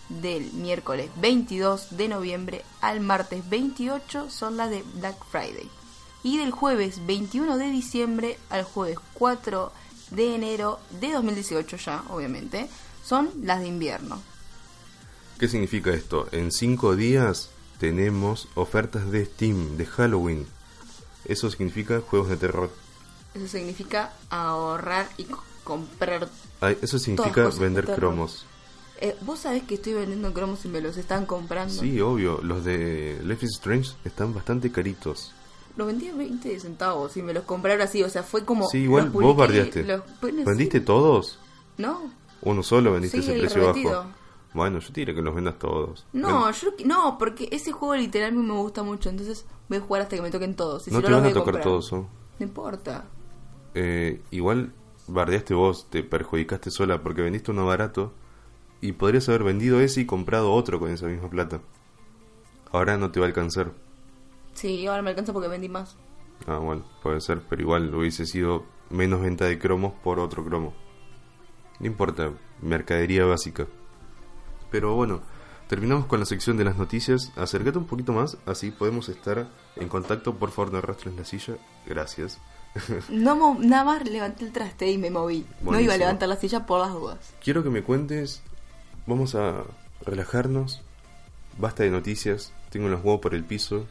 [0.07, 5.67] Del miércoles 22 de noviembre al martes 28 son las de Black Friday.
[6.21, 9.84] Y del jueves 21 de diciembre al jueves 4 de
[10.17, 12.69] enero de 2018 ya, obviamente,
[13.03, 14.21] son las de invierno.
[15.39, 16.27] ¿Qué significa esto?
[16.31, 20.47] En cinco días tenemos ofertas de Steam, de Halloween.
[21.25, 22.69] Eso significa juegos de terror.
[23.33, 26.29] Eso significa ahorrar y co- comprar.
[26.81, 28.45] Eso significa de vender cromos.
[29.01, 31.73] Eh, Vos sabés que estoy vendiendo cromos y me los están comprando.
[31.81, 32.39] Sí, obvio.
[32.41, 35.33] Los de Life is Strange están bastante caritos.
[35.75, 38.67] Los vendí a 20 centavos y me los compraron así, o sea, fue como...
[38.69, 39.83] Sí, igual vos bardeaste.
[39.83, 40.43] los- bueno, sí.
[40.45, 41.39] ¿Vendiste todos?
[41.77, 42.11] No,
[42.41, 44.05] Uno solo vendiste Sí, ese precio bajo.
[44.53, 46.05] Bueno, yo te diré que los vendas todos.
[46.13, 50.01] no, Ven- yo no, porque ese juego literal me gusta mucho, entonces voy a jugar
[50.03, 50.87] hasta que me toquen todos.
[50.87, 51.63] Y no si te van a tocar comprar.
[51.63, 52.09] todos, ¿no?
[52.39, 53.03] No importa.
[53.73, 54.71] Eh, igual
[55.07, 58.13] bardeaste vos, te perjudicaste sola porque vendiste uno barato
[58.79, 61.59] y podrías haber vendido ese y comprado otro con esa misma plata.
[62.71, 63.73] Ahora no te va a alcanzar.
[64.55, 65.95] Sí, ahora me alcanza porque vendí más.
[66.47, 70.73] Ah, bueno, puede ser, pero igual hubiese sido menos venta de cromos por otro cromo.
[71.79, 73.67] No importa, mercadería básica.
[74.71, 75.21] Pero bueno,
[75.67, 77.31] terminamos con la sección de las noticias.
[77.35, 80.35] Acércate un poquito más, así podemos estar en contacto.
[80.35, 81.57] Por favor, no arrastres la silla.
[81.85, 82.39] Gracias.
[83.09, 85.45] No, nada más levanté el traste y me moví.
[85.61, 87.33] No iba a levantar la silla por las dudas.
[87.41, 88.43] Quiero que me cuentes.
[89.07, 89.63] Vamos a
[90.01, 90.81] relajarnos.
[91.57, 92.51] Basta de noticias.
[92.69, 93.87] Tengo los huevos por el piso.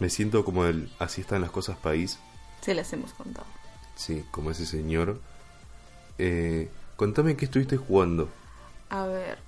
[0.00, 2.18] Me siento como el así están las cosas país.
[2.62, 3.46] Se las hemos contado.
[3.94, 5.20] Sí, como ese señor.
[6.18, 8.28] Eh, contame qué estuviste jugando.
[8.88, 9.38] A ver,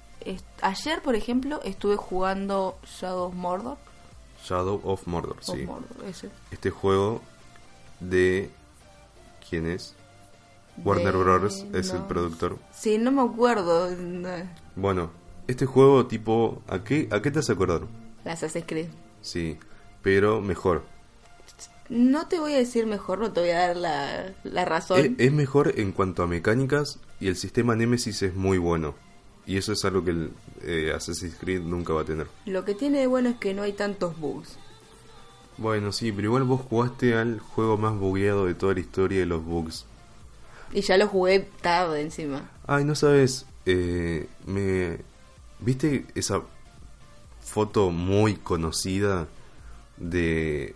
[0.61, 3.79] ayer, por ejemplo, estuve jugando Shadow of Mordor.
[4.45, 5.67] Shadow of Mordor, Of sí.
[5.67, 6.31] Mordor, ese.
[6.51, 7.23] Este juego
[8.01, 8.51] de...
[9.49, 9.95] ¿Quién es?
[10.85, 11.65] Warner De- Bros.
[11.73, 12.59] es el productor.
[12.73, 13.91] Sí, no me acuerdo.
[13.91, 14.29] no.
[14.77, 15.11] Bueno,
[15.49, 16.63] este juego tipo...
[16.69, 17.89] ¿A qué, ¿A qué te has acordado?
[18.25, 18.89] Las Assassin's Creed.
[19.21, 19.59] Sí,
[20.03, 20.85] pero mejor.
[21.89, 25.17] No te voy a decir mejor, no te voy a dar la, la razón.
[25.19, 28.95] Es, es mejor en cuanto a mecánicas y el sistema Nemesis es muy bueno.
[29.47, 32.29] Y eso es algo que el eh, Assassin's Creed nunca va a tener.
[32.47, 34.57] Lo que tiene de bueno es que no hay tantos bugs.
[35.59, 39.27] Bueno, sí, pero igual vos jugaste al juego más bugueado de toda la historia de
[39.27, 39.85] los bugs.
[40.73, 42.51] Y ya lo jugué tarde encima.
[42.67, 44.99] Ay, no sabes, eh, me...
[45.61, 46.43] ¿Viste esa
[47.41, 49.29] foto muy conocida
[49.97, 50.75] de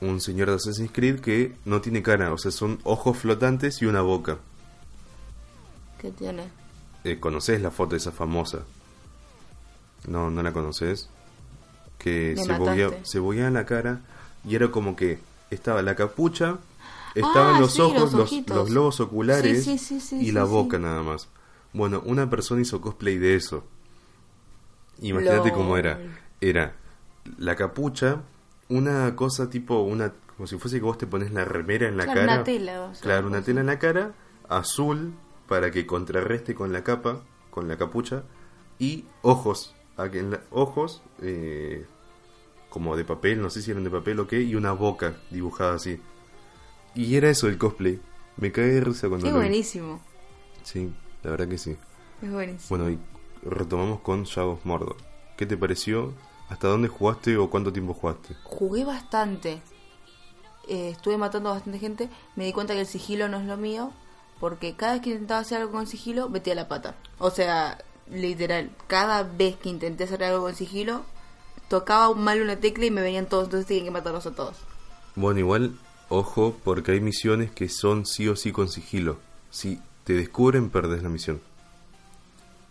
[0.00, 2.32] un señor de Assassin's Creed que no tiene cara?
[2.32, 4.38] O sea, son ojos flotantes y una boca.
[5.98, 6.48] ¿Qué tiene?
[7.04, 8.60] Eh, ¿Conoces la foto esa famosa?
[10.06, 11.08] No, no la conoces.
[11.98, 12.44] Que Me
[13.04, 14.00] se bugueaba la cara
[14.44, 15.18] y era como que
[15.50, 16.58] estaba la capucha,
[17.14, 20.78] estaban Ah, los sí, ojos, los los, los globos oculares Sí, sí, y la boca
[20.78, 21.28] nada más.
[21.72, 23.64] Bueno, una persona hizo cosplay de eso.
[25.00, 25.52] Imagínate Lol.
[25.52, 25.98] cómo era.
[26.40, 26.74] Era
[27.38, 28.22] la capucha,
[28.70, 32.04] una cosa tipo una como si fuese que vos te pones la remera en la
[32.04, 32.32] Claro, cara.
[32.36, 34.14] una tela, o sea, claro, una tela en la cara,
[34.48, 35.12] azul
[35.46, 38.22] para que contrarreste con la capa, con la capucha
[38.78, 39.74] y ojos,
[40.50, 41.84] ojos eh,
[42.70, 45.74] como de papel, no sé si eran de papel o qué, y una boca dibujada
[45.74, 46.00] así.
[46.94, 48.00] Y era eso el cosplay.
[48.38, 49.46] Me caí de risa cuando Es lo vi.
[49.46, 50.00] buenísimo.
[50.62, 50.90] Sí,
[51.22, 51.76] la verdad que sí.
[52.22, 52.78] Es buenísimo.
[52.78, 52.98] Bueno, y
[53.46, 54.96] retomamos con Shadow Mordor.
[55.36, 56.14] ¿Qué te pareció?
[56.50, 58.34] ¿Hasta dónde jugaste o cuánto tiempo jugaste?
[58.44, 59.62] Jugué bastante.
[60.68, 62.10] Eh, estuve matando a bastante gente.
[62.36, 63.92] Me di cuenta que el sigilo no es lo mío.
[64.40, 66.94] Porque cada vez que intentaba hacer algo con sigilo, metía la pata.
[67.18, 67.78] O sea,
[68.10, 71.02] literal, cada vez que intenté hacer algo con sigilo,
[71.68, 74.56] tocaba mal una tecla y me venían todos, entonces tienen que matarlos a todos.
[75.14, 75.78] Bueno, igual,
[76.08, 79.18] ojo, porque hay misiones que son sí o sí con sigilo.
[79.50, 81.42] Si te descubren, perdes la misión.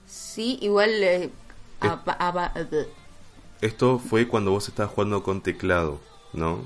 [0.08, 0.90] Sí, igual...
[1.04, 1.30] eh,
[1.82, 2.54] a- a- a-
[3.62, 6.00] Esto fue cuando vos estabas jugando con teclado,
[6.34, 6.60] ¿no?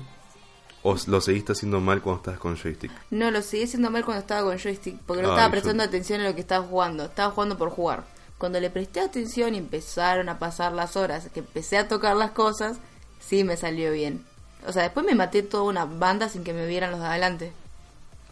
[0.82, 2.92] O lo seguiste haciendo mal cuando estabas con joystick.
[3.10, 5.82] no, lo seguí haciendo mal cuando estaba con joystick, porque no Ay, estaba yo- prestando
[5.82, 8.04] atención a lo que estaba jugando, estaba jugando por jugar.
[8.38, 12.32] Cuando le presté atención y empezaron a pasar las horas, que empecé a tocar las
[12.32, 12.76] cosas,
[13.18, 14.24] sí me salió bien.
[14.66, 17.52] O sea, después me maté toda una banda sin que me vieran los de adelante.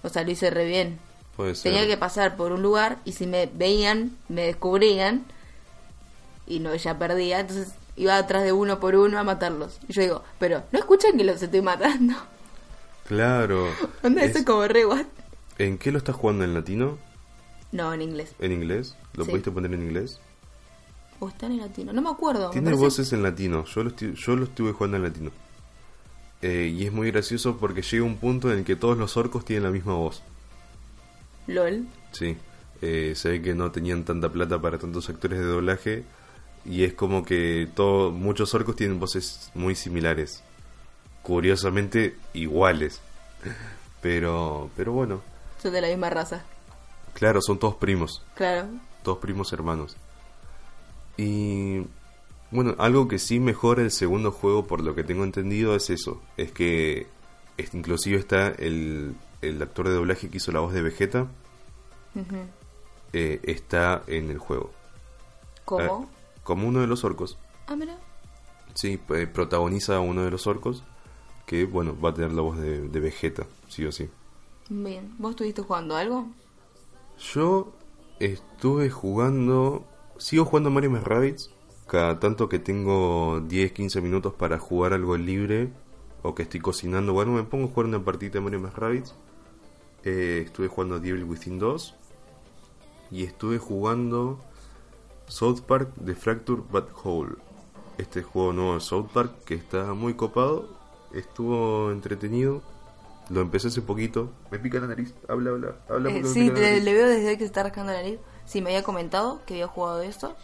[0.02, 0.98] O sea, lo hice re bien.
[1.36, 1.72] Puede ser.
[1.72, 5.24] Tenía que pasar por un lugar y si me veían, me descubrían
[6.46, 9.78] y no ya perdía, entonces iba atrás de uno por uno a matarlos.
[9.88, 12.14] Y yo digo, pero ¿no escuchan que los estoy matando?
[13.06, 13.68] Claro.
[14.02, 15.06] ¿Dónde Es- eso como re what?
[15.58, 16.44] ¿En qué lo estás jugando?
[16.44, 16.98] ¿En latino?
[17.72, 18.34] No, en inglés.
[18.38, 18.96] ¿En inglés?
[19.14, 19.30] ¿Lo Sí.
[19.30, 20.20] pudiste poner en inglés?
[21.20, 22.48] O está en latino, no me acuerdo.
[22.48, 23.64] me Tiene parece- voces en latino.
[23.66, 25.30] Yo lo, yo lo estuve jugando en latino.
[26.42, 29.44] Eh, y es muy gracioso porque llega un punto en el que todos los orcos
[29.44, 30.22] tienen la misma voz.
[31.46, 31.86] LOL.
[32.12, 32.36] Sí.
[32.80, 36.04] Eh, se ve que no tenían tanta plata para tantos actores de doblaje.
[36.64, 40.42] Y es como que todo, muchos orcos tienen voces muy similares.
[41.22, 43.00] Curiosamente iguales.
[44.00, 45.20] Pero, pero bueno.
[45.62, 46.42] Son de la misma raza.
[47.14, 48.20] Claro, son todos primos.
[48.34, 48.66] Claro.
[49.04, 49.96] Todos primos hermanos.
[51.16, 51.86] Y
[52.50, 56.20] bueno, algo que sí mejora el segundo juego, por lo que tengo entendido, es eso.
[56.36, 57.06] Es que
[57.56, 61.28] es- inclusive está el, el actor de doblaje que hizo la voz de Vegeta.
[63.12, 64.72] Eh, está en el juego.
[65.64, 66.10] ¿Cómo?
[66.42, 67.38] Como uno de los orcos.
[67.66, 67.98] Ah, mira.
[68.74, 70.84] Sí, eh, protagoniza a uno de los orcos.
[71.46, 74.08] Que bueno, va a tener la voz de, de Vegeta, sí o sí.
[74.68, 75.14] Bien.
[75.18, 76.26] ¿Vos estuviste jugando algo?
[77.18, 77.72] Yo
[78.18, 79.84] estuve jugando.
[80.18, 81.50] Sigo jugando Mario más Rabbids.
[81.86, 85.72] Cada tanto que tengo 10, 15 minutos para jugar algo libre.
[86.22, 87.12] O que estoy cocinando.
[87.12, 89.14] Bueno, me pongo a jugar una partida de Mario más Rabbids.
[90.04, 91.94] Eh, estuve jugando Devil Within 2.
[93.10, 94.40] Y estuve jugando
[95.32, 97.36] South Park The Fracture But Whole.
[97.96, 100.68] Este juego nuevo de South Park que está muy copado.
[101.14, 102.60] Estuvo entretenido.
[103.30, 104.30] Lo empecé hace poquito.
[104.50, 105.14] Me pica la nariz.
[105.28, 106.10] Habla, habla, habla.
[106.10, 108.20] Eh, sí, le veo desde que se está rascando la nariz.
[108.44, 110.36] Sí, me había comentado que había jugado esto.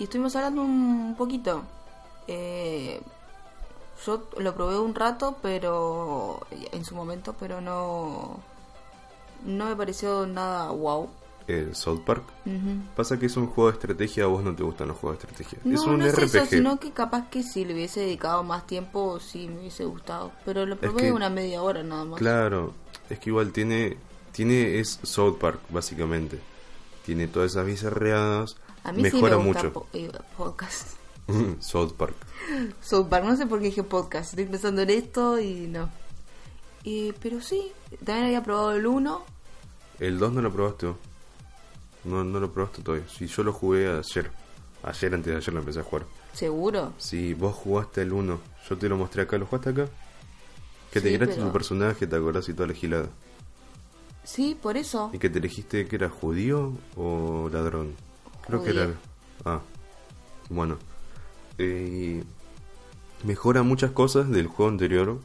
[0.00, 1.62] Y estuvimos hablando un poquito.
[2.26, 3.00] Eh,
[4.04, 6.40] yo lo probé un rato, pero.
[6.72, 8.40] En su momento, pero no.
[9.44, 11.10] No me pareció nada wow.
[11.48, 12.24] El South Park.
[12.96, 15.26] Pasa que es un juego de estrategia, a vos no te gustan los juegos de
[15.26, 15.58] estrategia.
[15.64, 16.24] No, es un no es RPG.
[16.36, 20.32] eso, sino que capaz que si le hubiese dedicado más tiempo, sí me hubiese gustado.
[20.44, 22.18] Pero lo probé que- una media hora nada más.
[22.18, 22.74] Claro,
[23.10, 23.96] es que igual tiene,
[24.32, 26.40] tiene es South Park básicamente.
[27.04, 29.72] Tiene todas esas bizarreadas, A mí mejora sí me gusta mucho.
[29.72, 30.88] po- eh, podcast.
[31.60, 32.14] South Park.
[32.80, 34.30] South Park, no sé por qué dije podcast.
[34.30, 35.88] Estoy pensando en esto y no.
[36.84, 37.72] Eh, pero sí,
[38.04, 39.24] también había probado el 1.
[39.98, 40.92] El 2 no lo probaste.
[42.06, 43.06] No, no lo probaste todavía.
[43.08, 44.30] Si yo lo jugué ayer.
[44.82, 46.06] Ayer antes de ayer lo empecé a jugar.
[46.32, 46.92] ¿Seguro?
[46.98, 49.88] Si vos jugaste el 1, yo te lo mostré acá, ¿lo jugaste acá?
[50.92, 53.08] Que te Sí, creaste pero- tu personaje, te acordás y toda la gilada.
[54.22, 55.10] Sí, por eso.
[55.12, 57.94] ¿Y que te elegiste que era judío o ladrón?
[58.46, 58.90] Creo que era.
[59.44, 59.60] Ah,
[60.48, 60.78] bueno.
[61.58, 62.22] Eh,
[63.24, 65.18] mejora muchas cosas del juego anterior.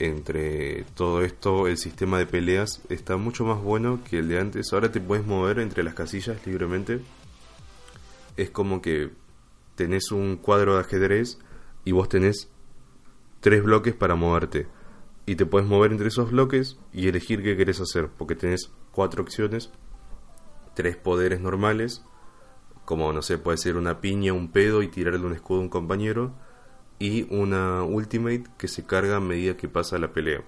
[0.00, 4.72] Entre todo esto, el sistema de peleas está mucho más bueno que el de antes.
[4.72, 7.00] Ahora te puedes mover entre las casillas libremente.
[8.36, 9.10] Es como que
[9.74, 11.38] tenés un cuadro de ajedrez
[11.84, 12.48] y vos tenés
[13.40, 14.68] tres bloques para moverte.
[15.26, 18.08] Y te puedes mover entre esos bloques y elegir qué querés hacer.
[18.08, 19.70] Porque tenés cuatro opciones,
[20.74, 22.04] tres poderes normales,
[22.84, 25.68] como no sé, puede ser una piña, un pedo y tirarle un escudo a un
[25.68, 26.32] compañero.
[26.98, 30.42] Y una ultimate que se carga a medida que pasa la pelea.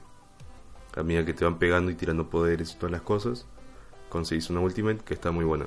[0.97, 3.47] A medida que te van pegando y tirando poderes y todas las cosas,
[4.09, 5.67] conseguís una ultimate que está muy buena.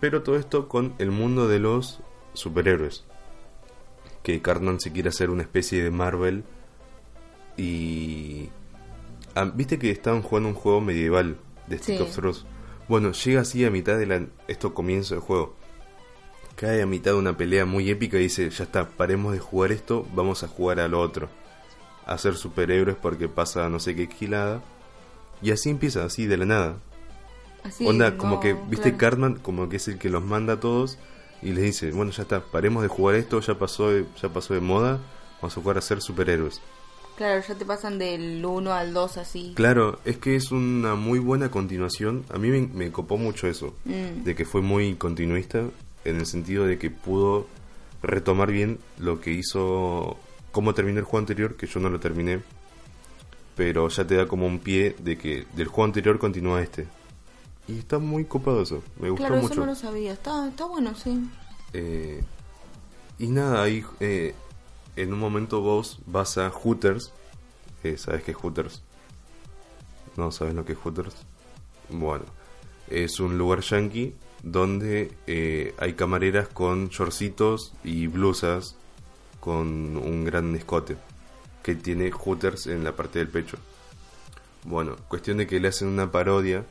[0.00, 2.00] Pero todo esto con el mundo de los
[2.34, 3.04] superhéroes.
[4.24, 6.42] Que Cartman se quiere hacer una especie de Marvel.
[7.56, 8.48] Y.
[9.34, 11.36] Ah, Viste que estaban jugando un juego medieval
[11.68, 12.02] de Stick Sí.
[12.02, 12.38] of Truth.
[12.88, 14.26] Bueno, llega así a mitad de la.
[14.48, 15.54] Esto comienzo del juego.
[16.62, 19.72] Cae a mitad de una pelea muy épica y dice: Ya está, paremos de jugar
[19.72, 21.28] esto, vamos a jugar a lo otro.
[22.06, 24.62] A ser superhéroes porque pasa no sé qué gilada.
[25.42, 26.76] Y así empieza, así de la nada.
[27.64, 28.98] Así, Onda, como que, viste, claro.
[28.98, 30.98] Cartman como que es el que los manda a todos
[31.42, 34.54] y les dice, bueno, ya está, paremos de jugar esto, ya pasó de, ya pasó
[34.54, 35.00] de moda,
[35.40, 36.60] vamos a jugar a ser superhéroes.
[37.16, 39.52] Claro, ya te pasan del 1 al 2 así.
[39.56, 43.74] Claro, es que es una muy buena continuación, a mí me, me copó mucho eso,
[43.84, 44.22] Mm.
[44.24, 45.64] de que fue muy continuista,
[46.04, 47.46] en el sentido de que pudo
[48.02, 50.16] retomar bien lo que hizo,
[50.50, 52.40] cómo terminó el juego anterior, que yo no lo terminé,
[53.56, 56.86] pero ya te da como un pie de que del juego anterior continúa este.
[57.68, 59.52] Y está muy copado eso, me gustó Claro, mucho.
[59.52, 60.12] eso no lo sabía.
[60.14, 61.20] Está, está bueno, sí.
[61.72, 62.22] Eh,
[63.18, 64.34] y nada, ahí eh,
[64.96, 67.12] en un momento vos vas a Hooters.
[67.84, 68.82] Eh, ¿Sabes qué es Hooters?
[70.16, 71.14] ¿No sabes lo que es Hooters?
[71.88, 72.24] Bueno,
[72.88, 78.76] es un lugar yankee donde eh, hay camareras con shortcitos y blusas
[79.40, 80.96] con un gran escote
[81.62, 83.56] que tiene Hooters en la parte del pecho.
[84.64, 86.64] Bueno, cuestión de que le hacen una parodia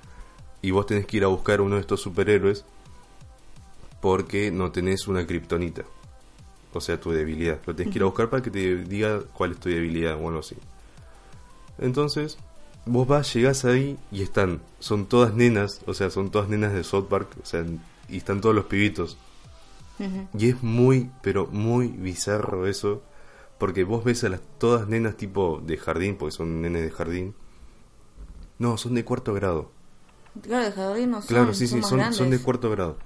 [0.62, 2.66] y vos tenés que ir a buscar uno de estos superhéroes
[4.02, 5.84] porque no tenés una kriptonita.
[6.74, 7.60] O sea, tu debilidad.
[7.66, 10.28] Lo tenés que ir a buscar para que te diga cuál es tu debilidad o
[10.28, 10.56] algo así.
[11.78, 12.38] Entonces,
[12.86, 16.84] vos vas, llegás ahí y están, son todas nenas, o sea, son todas nenas de
[16.84, 17.66] South Park, o sea,
[18.10, 19.18] y están todos los pibitos.
[20.36, 23.04] Y es muy, pero muy bizarro eso,
[23.60, 27.36] porque vos ves a las todas nenas tipo de jardín, porque son nenes de jardín.
[28.58, 29.70] No, son de cuarto grado.
[30.42, 32.98] Claro, de jardín no son, Claro, sí, sí, más son, son de cuarto grado.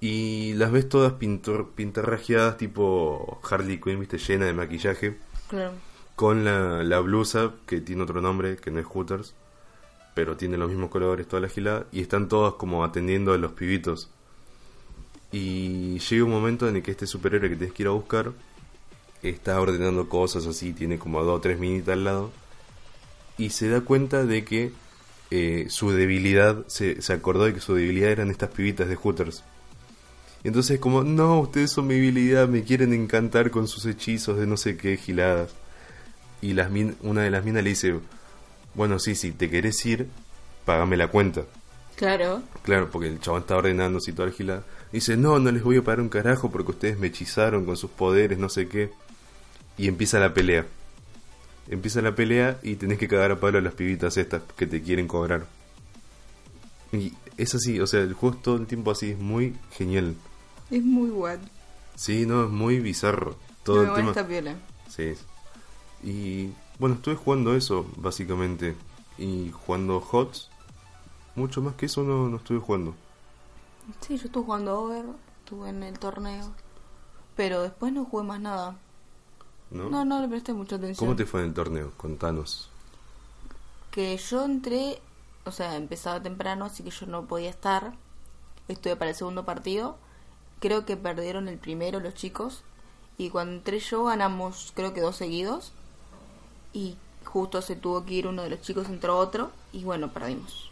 [0.00, 5.16] Y las ves todas pintor, pintarrajeadas tipo Harley Quinn, viste, llena de maquillaje,
[5.48, 5.72] Claro.
[6.16, 9.34] Con la, la blusa que tiene otro nombre, que no es Hooters,
[10.14, 13.52] pero tiene los mismos colores, toda la gilada, y están todas como atendiendo a los
[13.52, 14.10] pibitos.
[15.32, 18.32] Y llega un momento en el que este superhéroe que tienes que ir a buscar
[19.22, 22.30] está ordenando cosas así, tiene como a dos o tres minitas al lado,
[23.36, 24.72] y se da cuenta de que
[25.30, 29.42] eh, su debilidad, se, se acordó de que su debilidad eran estas pibitas de Hooters.
[30.44, 34.46] Y entonces como, no, ustedes son mi debilidad, me quieren encantar con sus hechizos de
[34.46, 35.54] no sé qué giladas.
[36.44, 37.94] Y las min- una de las minas le dice,
[38.74, 40.08] bueno, sí, si te querés ir,
[40.66, 41.44] págame la cuenta.
[41.96, 42.42] Claro.
[42.62, 44.62] Claro, porque el chabón está ordenando así toda la.
[44.92, 47.90] Dice, no, no les voy a pagar un carajo porque ustedes me hechizaron con sus
[47.90, 48.90] poderes, no sé qué.
[49.78, 50.66] Y empieza la pelea.
[51.68, 54.82] Empieza la pelea y tenés que cagar a palo a las pibitas estas que te
[54.82, 55.46] quieren cobrar.
[56.92, 60.14] Y es así, o sea, el juego es todo el tiempo así, es muy genial.
[60.70, 61.38] Es muy guay.
[61.96, 63.36] Sí, no, es muy bizarro.
[63.62, 64.10] Todo No, el tema.
[64.10, 64.56] está.
[64.94, 65.14] Sí.
[66.04, 68.76] Y bueno, estuve jugando eso, básicamente.
[69.16, 70.50] Y jugando HOTS.
[71.34, 72.94] Mucho más que eso no, no estuve jugando.
[74.00, 75.06] Sí, yo estuve jugando Over,
[75.40, 76.52] estuve en el torneo.
[77.36, 78.76] Pero después no jugué más nada.
[79.70, 79.88] ¿No?
[79.88, 81.06] No, no le presté mucha atención.
[81.06, 81.92] ¿Cómo te fue en el torneo?
[81.96, 82.68] Contanos.
[83.90, 85.00] Que yo entré,
[85.44, 87.94] o sea, empezaba temprano, así que yo no podía estar.
[88.68, 89.96] Estuve para el segundo partido.
[90.60, 92.62] Creo que perdieron el primero los chicos.
[93.16, 95.72] Y cuando entré yo ganamos, creo que dos seguidos.
[96.74, 99.50] Y justo se tuvo que ir uno de los chicos, entró otro.
[99.72, 100.70] Y bueno, perdimos.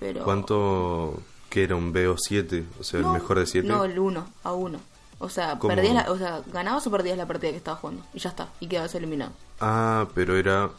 [0.00, 0.24] Pero...
[0.24, 2.64] ¿Cuánto que era un BO7?
[2.80, 3.68] O sea, No, el mejor de 7.
[3.68, 4.80] No, el 1 a 1.
[5.20, 8.02] O sea, perdías la- o sea, ganabas o perdías la partida que estabas jugando.
[8.12, 8.48] Y ya está.
[8.58, 9.30] Y quedabas eliminado.
[9.60, 10.70] Ah, pero era...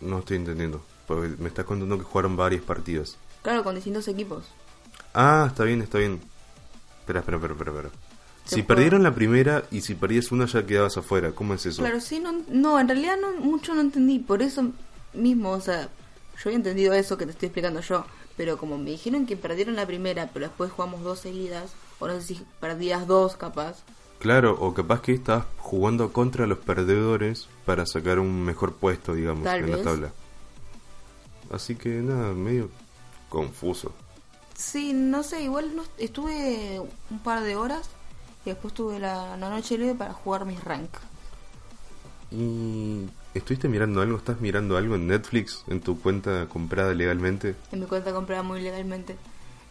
[0.00, 0.82] No estoy entendiendo.
[1.06, 3.16] Porque me estás contando que jugaron varias partidas.
[3.42, 4.44] Claro, con distintos equipos.
[5.14, 6.20] Ah, está bien, está bien.
[7.00, 7.70] Espera, espera, espera, espera.
[7.70, 7.94] espera.
[8.46, 11.32] Si perdieron la primera y si perdías una ya quedabas afuera.
[11.32, 11.82] ¿Cómo es eso?
[11.82, 14.18] Claro, sí, no, no, en realidad no, mucho no entendí.
[14.18, 14.70] Por eso
[15.12, 18.04] mismo, o sea, yo había entendido eso que te estoy explicando yo.
[18.36, 21.72] Pero como me dijeron que perdieron la primera, pero después jugamos dos seguidas.
[21.98, 23.82] O no sé si perdías dos, capaz.
[24.18, 29.44] Claro, o capaz que estás jugando contra los perdedores para sacar un mejor puesto, digamos,
[29.44, 30.12] Tal en la tabla.
[31.50, 32.70] Así que nada, medio
[33.28, 33.92] confuso.
[34.54, 36.80] Sí, no sé, igual no, estuve
[37.10, 37.90] un par de horas.
[38.46, 40.90] Y después tuve la, la noche libre para jugar mis rank.
[42.30, 44.16] ¿Y estuviste mirando algo?
[44.16, 45.64] ¿Estás mirando algo en Netflix?
[45.66, 47.56] ¿En tu cuenta comprada legalmente?
[47.72, 49.16] En mi cuenta comprada muy legalmente.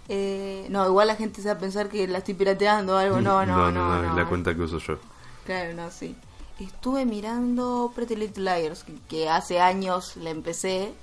[0.09, 3.15] Eh, no, igual la gente se va a pensar que la estoy pirateando o algo.
[3.21, 4.09] No, no, no.
[4.09, 4.99] es la cuenta que uso yo.
[5.45, 6.15] Claro, no, sí.
[6.59, 10.93] Estuve mirando Pretty Little Liars, que, hace años la empecé.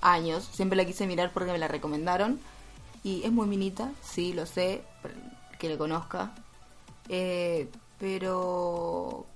[0.00, 0.48] Años.
[0.52, 2.40] Siempre la quise mirar porque me la recomendaron.
[3.04, 4.82] Y es muy minita, sí, lo sé.
[5.58, 6.32] Que le conozca.
[7.08, 9.26] Eh, pero.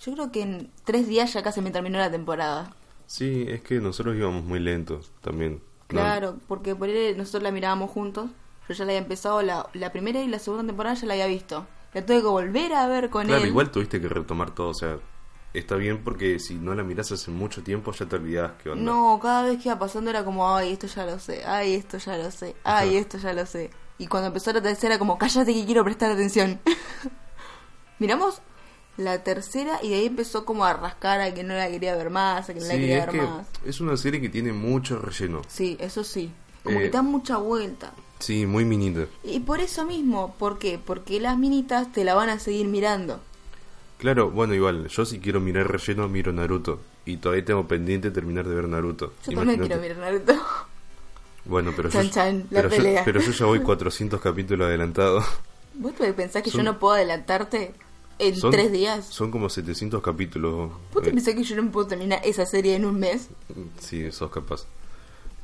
[0.00, 2.70] Yo creo que en tres días ya casi me terminó la temporada.
[3.06, 5.54] Sí, es que nosotros íbamos muy lentos también.
[5.54, 5.60] ¿no?
[5.88, 8.30] Claro, porque por ahí nosotros la mirábamos juntos.
[8.68, 11.26] Yo ya la había empezado, la, la primera y la segunda temporada ya la había
[11.26, 11.66] visto.
[11.94, 13.48] La tuve que volver a ver con Claro, él.
[13.48, 14.98] igual tuviste que retomar todo, o sea,
[15.54, 18.84] está bien porque si no la mirás hace mucho tiempo ya te olvidás qué onda.
[18.84, 21.96] No, cada vez que iba pasando era como, ay, esto ya lo sé, ay, esto
[21.96, 22.98] ya lo sé, ay, Ajá.
[22.98, 23.70] esto ya lo sé.
[23.98, 26.60] Y cuando empezó la tercera, como, cállate que quiero prestar atención.
[27.98, 28.40] Miramos
[28.96, 32.10] la tercera y de ahí empezó como a rascar a que no la quería ver
[32.10, 33.46] más, a que no la quería es ver que más.
[33.64, 35.42] es una serie que tiene mucho relleno.
[35.48, 36.30] Sí, eso sí.
[36.64, 37.92] Como Eh, que da mucha vuelta.
[38.18, 39.06] Sí, muy minita.
[39.22, 40.80] Y por eso mismo, ¿por qué?
[40.84, 43.20] Porque las minitas te la van a seguir mirando.
[43.98, 46.80] Claro, bueno, igual, yo si quiero mirar relleno, miro Naruto.
[47.04, 49.12] Y todavía tengo pendiente terminar de ver Naruto.
[49.26, 50.34] Yo también quiero mirar Naruto.
[51.48, 55.24] Bueno, pero Chan, yo, chan, pero, yo, pero yo ya voy 400 capítulos adelantado.
[55.74, 57.72] ¿Vos pensás que Son- yo no puedo adelantarte
[58.18, 59.06] en Son- tres días?
[59.06, 60.70] Son como 700 capítulos.
[60.92, 63.28] ¿Vos te Eh, pensás que yo no puedo terminar esa serie en un mes?
[63.78, 64.66] Sí, sos capaz.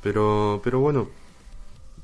[0.02, 1.08] Pero, pero bueno.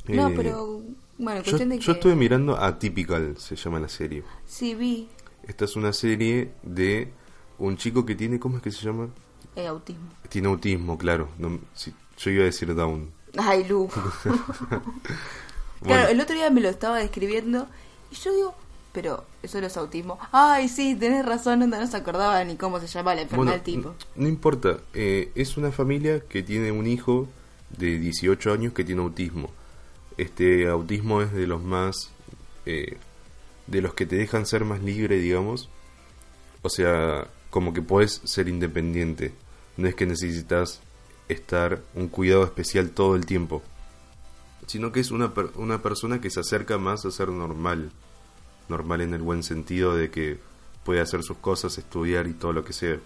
[0.08, 0.80] No, eh, pero...
[1.18, 1.84] Bueno, Yo, cuestión de que...
[1.84, 4.22] yo estuve mirando Atypical, se llama la serie.
[4.46, 5.06] Sí, vi
[5.46, 7.12] Esta es una serie de
[7.58, 9.10] un chico que tiene, ¿cómo es que se llama?
[9.56, 10.08] eh, autismo.
[10.30, 11.28] Tiene autismo, claro.
[11.36, 13.10] No, sí, yo iba a decir Down.
[13.38, 13.88] Ay, Lu.
[15.82, 17.66] Bueno, Claro, el otro día me lo estaba describiendo
[18.10, 18.54] y yo digo,
[18.92, 20.18] pero eso no es autismo.
[20.30, 23.62] Ay, sí, tenés razón, no, se acordaba ni cómo se llama la enfermedad bueno, del
[23.62, 23.88] tipo.
[23.88, 24.78] n- no importa.
[24.92, 27.28] eh, es una familia que tiene un hijo
[27.70, 29.50] de 18 años que tiene autismo.
[30.18, 32.10] Este autismo es de los más...
[32.66, 32.98] eh,
[33.66, 35.70] de los que te dejan ser más libre, digamos.
[36.60, 39.32] O sea, como que puedes ser independiente.
[39.78, 40.80] No es que necesitas
[41.32, 43.62] estar un cuidado especial todo el tiempo.
[44.66, 47.90] Sino que es una, una persona que se acerca más a ser normal.
[48.68, 50.38] Normal en el buen sentido de que
[50.84, 52.98] puede hacer sus cosas, estudiar y todo lo que sea.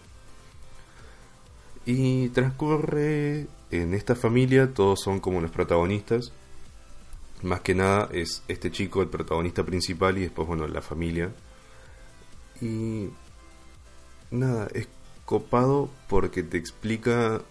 [1.87, 6.33] Y transcurre en esta familia, todos son como los protagonistas.
[7.43, 11.31] Más que nada es este chico el protagonista principal y después, bueno, la familia.
[12.61, 13.11] Y
[14.31, 14.89] nada, es
[15.25, 17.43] copado porque te explica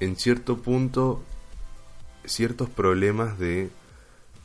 [0.00, 1.22] en cierto punto
[2.24, 3.70] ciertos problemas de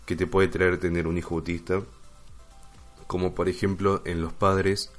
[0.05, 1.81] que te puede traer tener un hijo autista.
[3.07, 4.91] Como por ejemplo en los padres,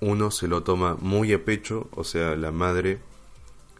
[0.00, 3.00] uno se lo toma muy a pecho, o sea, la madre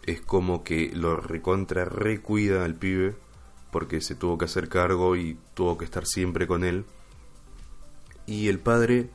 [0.04, 3.14] es como que lo recontra recuida al pibe
[3.70, 6.84] porque se tuvo que hacer cargo y tuvo que estar siempre con él.
[8.26, 9.10] Y el padre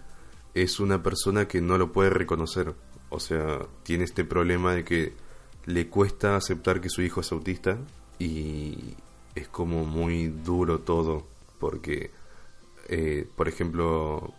[0.53, 2.73] es una persona que no lo puede reconocer,
[3.09, 5.13] o sea, tiene este problema de que
[5.65, 7.77] le cuesta aceptar que su hijo es autista
[8.19, 8.95] y
[9.33, 11.25] es como muy duro todo
[11.59, 12.11] porque
[12.87, 14.33] eh, por ejemplo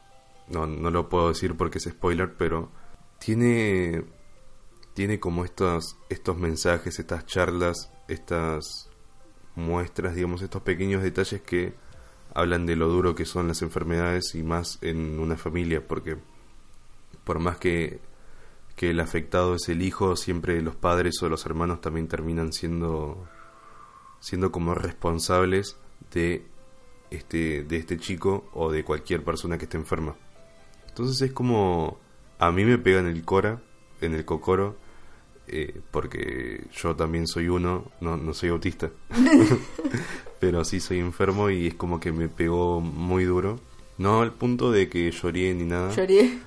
[0.48, 2.70] no, no lo puedo decir porque es spoiler pero
[3.18, 4.04] tiene
[4.94, 8.88] tiene como estos estos mensajes estas charlas estas
[9.56, 11.74] muestras digamos estos pequeños detalles que
[12.34, 16.16] hablan de lo duro que son las enfermedades y más en una familia porque
[17.24, 17.98] por más que
[18.76, 23.26] que el afectado es el hijo, siempre los padres o los hermanos también terminan siendo
[24.20, 25.76] siendo como responsables
[26.12, 26.44] de
[27.10, 30.14] este de este chico o de cualquier persona que esté enferma.
[30.88, 31.98] Entonces es como
[32.38, 33.62] a mí me pega en el cora,
[34.02, 34.76] en el cocoro,
[35.48, 38.90] eh, porque yo también soy uno, no, no soy autista,
[40.40, 43.58] pero sí soy enfermo y es como que me pegó muy duro.
[43.98, 45.94] No al punto de que lloré ni nada.
[45.94, 46.38] Lloré.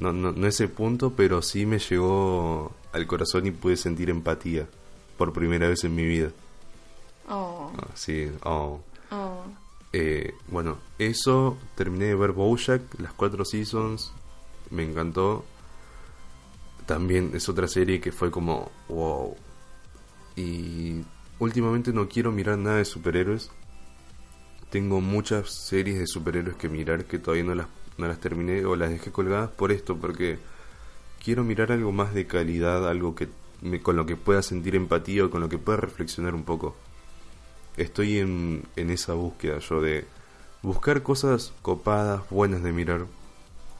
[0.00, 4.66] No, no, no ese punto, pero sí me llegó al corazón y pude sentir empatía
[5.16, 6.30] por primera vez en mi vida.
[7.28, 8.80] Oh, Ah, sí, oh.
[9.10, 9.42] oh.
[9.92, 14.12] Eh, bueno, eso, terminé de ver Bojack, las cuatro seasons,
[14.70, 15.44] me encantó.
[16.86, 19.36] También es otra serie que fue como, wow.
[20.36, 21.02] Y
[21.38, 23.50] últimamente no quiero mirar nada de superhéroes.
[24.70, 27.66] Tengo muchas series de superhéroes que mirar que todavía no las,
[27.98, 30.38] no las terminé o las dejé colgadas por esto, porque
[31.22, 33.28] quiero mirar algo más de calidad, algo que
[33.60, 36.76] me- con lo que pueda sentir empatía o con lo que pueda reflexionar un poco
[37.76, 40.04] estoy en, en esa búsqueda yo de
[40.62, 43.06] buscar cosas copadas, buenas de mirar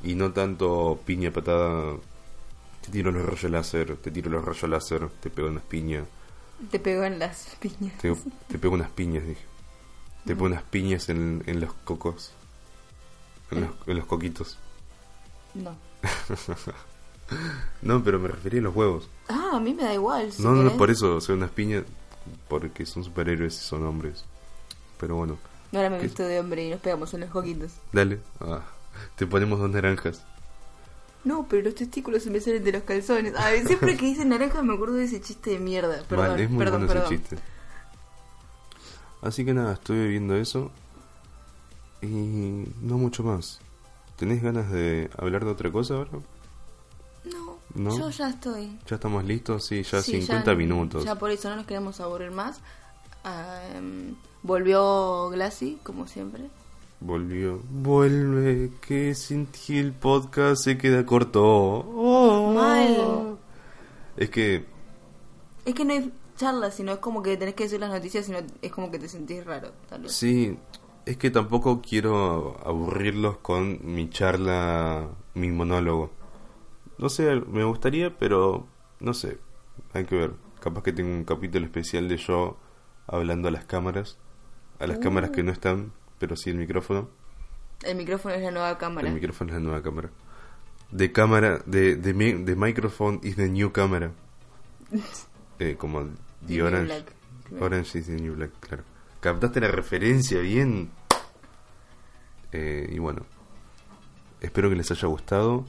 [0.02, 1.96] y no tanto piña patada.
[2.82, 6.04] Te tiro los rayos láser, te tiro los rayos láser, te pego unas piñas,
[6.70, 7.98] Te pegó en las piñas.
[8.00, 8.14] te,
[8.48, 9.42] te pego unas piñas, dije.
[10.24, 12.32] Te pego unas piñas en, en los cocos,
[13.50, 14.58] en los, en los coquitos.
[15.54, 15.74] No.
[17.82, 19.08] No, pero me refería a los huevos.
[19.28, 20.32] Ah, a mí me da igual.
[20.32, 20.78] si No, no, querés.
[20.78, 21.84] por eso, o sea, unas piñas
[22.48, 24.24] porque son superhéroes y son hombres.
[24.98, 25.36] Pero bueno,
[25.74, 26.04] Ahora me ¿Qué?
[26.04, 27.72] visto de hombre y nos pegamos en los coquitos.
[27.92, 28.20] dale.
[28.40, 28.62] Ah,
[29.16, 30.24] te ponemos dos naranjas.
[31.24, 33.34] No, pero los testículos se me salen de los calzones.
[33.36, 36.02] Ay, siempre que dicen naranja me acuerdo de ese chiste de mierda.
[36.08, 37.12] Perdón, Vale, es muy perdón, bueno perdón.
[37.12, 37.38] ese chiste.
[39.20, 40.70] Así que nada, estuve viendo eso.
[42.02, 43.60] Y no mucho más.
[44.16, 46.10] ¿Tenés ganas de hablar de otra cosa ahora?
[47.24, 47.98] No, ¿No?
[47.98, 48.78] yo ya estoy.
[48.86, 49.64] ¿Ya estamos listos?
[49.66, 51.04] Sí, ya Sí, 50 minutos.
[51.04, 52.60] Ya por eso no nos queremos aburrir más.
[53.74, 56.44] Em, volvió Glassy, como siempre.
[57.00, 57.60] Volvió.
[57.70, 61.44] Vuelve, que sin ti el podcast se queda corto.
[61.44, 62.52] Oh.
[62.54, 63.36] Mal.
[64.16, 64.64] Es que,
[65.64, 68.38] Es que no hay charla, sino es como que tenés que decir las noticias, sino
[68.62, 70.12] es como que te sentís raro, tal vez.
[70.12, 70.56] sí,
[71.08, 76.10] Es que tampoco quiero aburrirlos con mi charla, mi monólogo.
[76.98, 78.66] No sé, me gustaría, pero
[79.00, 79.38] no sé.
[79.94, 80.32] Hay que ver.
[80.60, 82.58] Capaz que tengo un capítulo especial de yo
[83.06, 84.18] hablando a las cámaras.
[84.80, 87.08] A las cámaras que no están, pero sí el micrófono.
[87.84, 89.08] El micrófono es la nueva cámara.
[89.08, 90.10] El micrófono es la nueva cámara.
[90.90, 94.12] De cámara, de, de, de microphone is the new camera.
[95.58, 96.10] Eh, como The
[96.46, 97.04] The Orange.
[97.58, 98.84] Orange is the new black, claro.
[99.20, 100.92] Captaste la referencia bien.
[102.52, 103.22] Eh, y bueno,
[104.40, 105.64] espero que les haya gustado.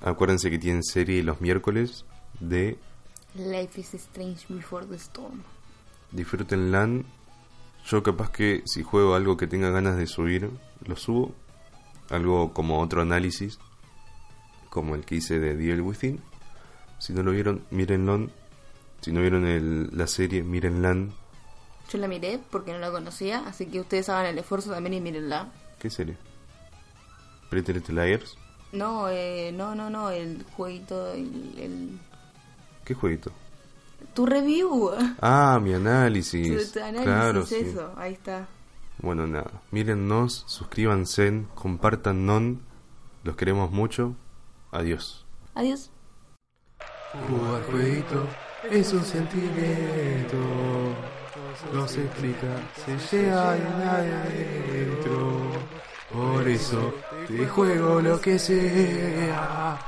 [0.00, 2.04] Acuérdense que tienen serie los miércoles
[2.40, 2.78] de
[3.34, 5.42] Life is strange before the storm.
[6.10, 6.88] Disfrútenla.
[7.86, 10.50] Yo capaz que si juego algo que tenga ganas de subir,
[10.84, 11.34] lo subo.
[12.10, 13.58] Algo como otro análisis,
[14.68, 16.20] como el que hice de Evil Within.
[16.98, 18.28] Si no lo vieron, mírenlo.
[19.00, 20.94] Si no vieron el- la serie, mírenla.
[21.90, 25.00] Yo la miré porque no la conocía, así que ustedes hagan el esfuerzo también y
[25.00, 25.50] mírenla.
[25.82, 26.16] ¿Qué serie?
[27.50, 28.38] Pretty Little Liars.
[28.70, 31.98] No, eh, no, no, no, el jueguito, el, el-
[32.84, 33.32] ¿Qué jueguito?
[34.14, 34.92] Tu review.
[35.20, 36.72] Ah, mi análisis.
[36.72, 37.56] Tu, tu análisis, claro, sí.
[37.56, 38.46] eso, ahí está.
[38.98, 39.50] Bueno, nada.
[39.72, 42.58] Mírennos, suscríbanse, compartannos.
[43.24, 44.14] Los queremos mucho.
[44.70, 45.26] Adiós.
[45.56, 45.90] Adiós.
[47.28, 48.28] Jugar jueguito
[48.70, 50.36] es un sentimiento,
[51.74, 52.46] no se explica,
[52.86, 55.41] se llega de adentro.
[56.12, 56.92] Por eso
[57.26, 59.78] te juego lo que sea,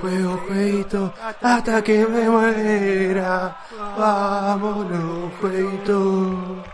[0.00, 3.56] juego jueguito hasta que me muera.
[3.96, 6.69] Vámonos, jueguito.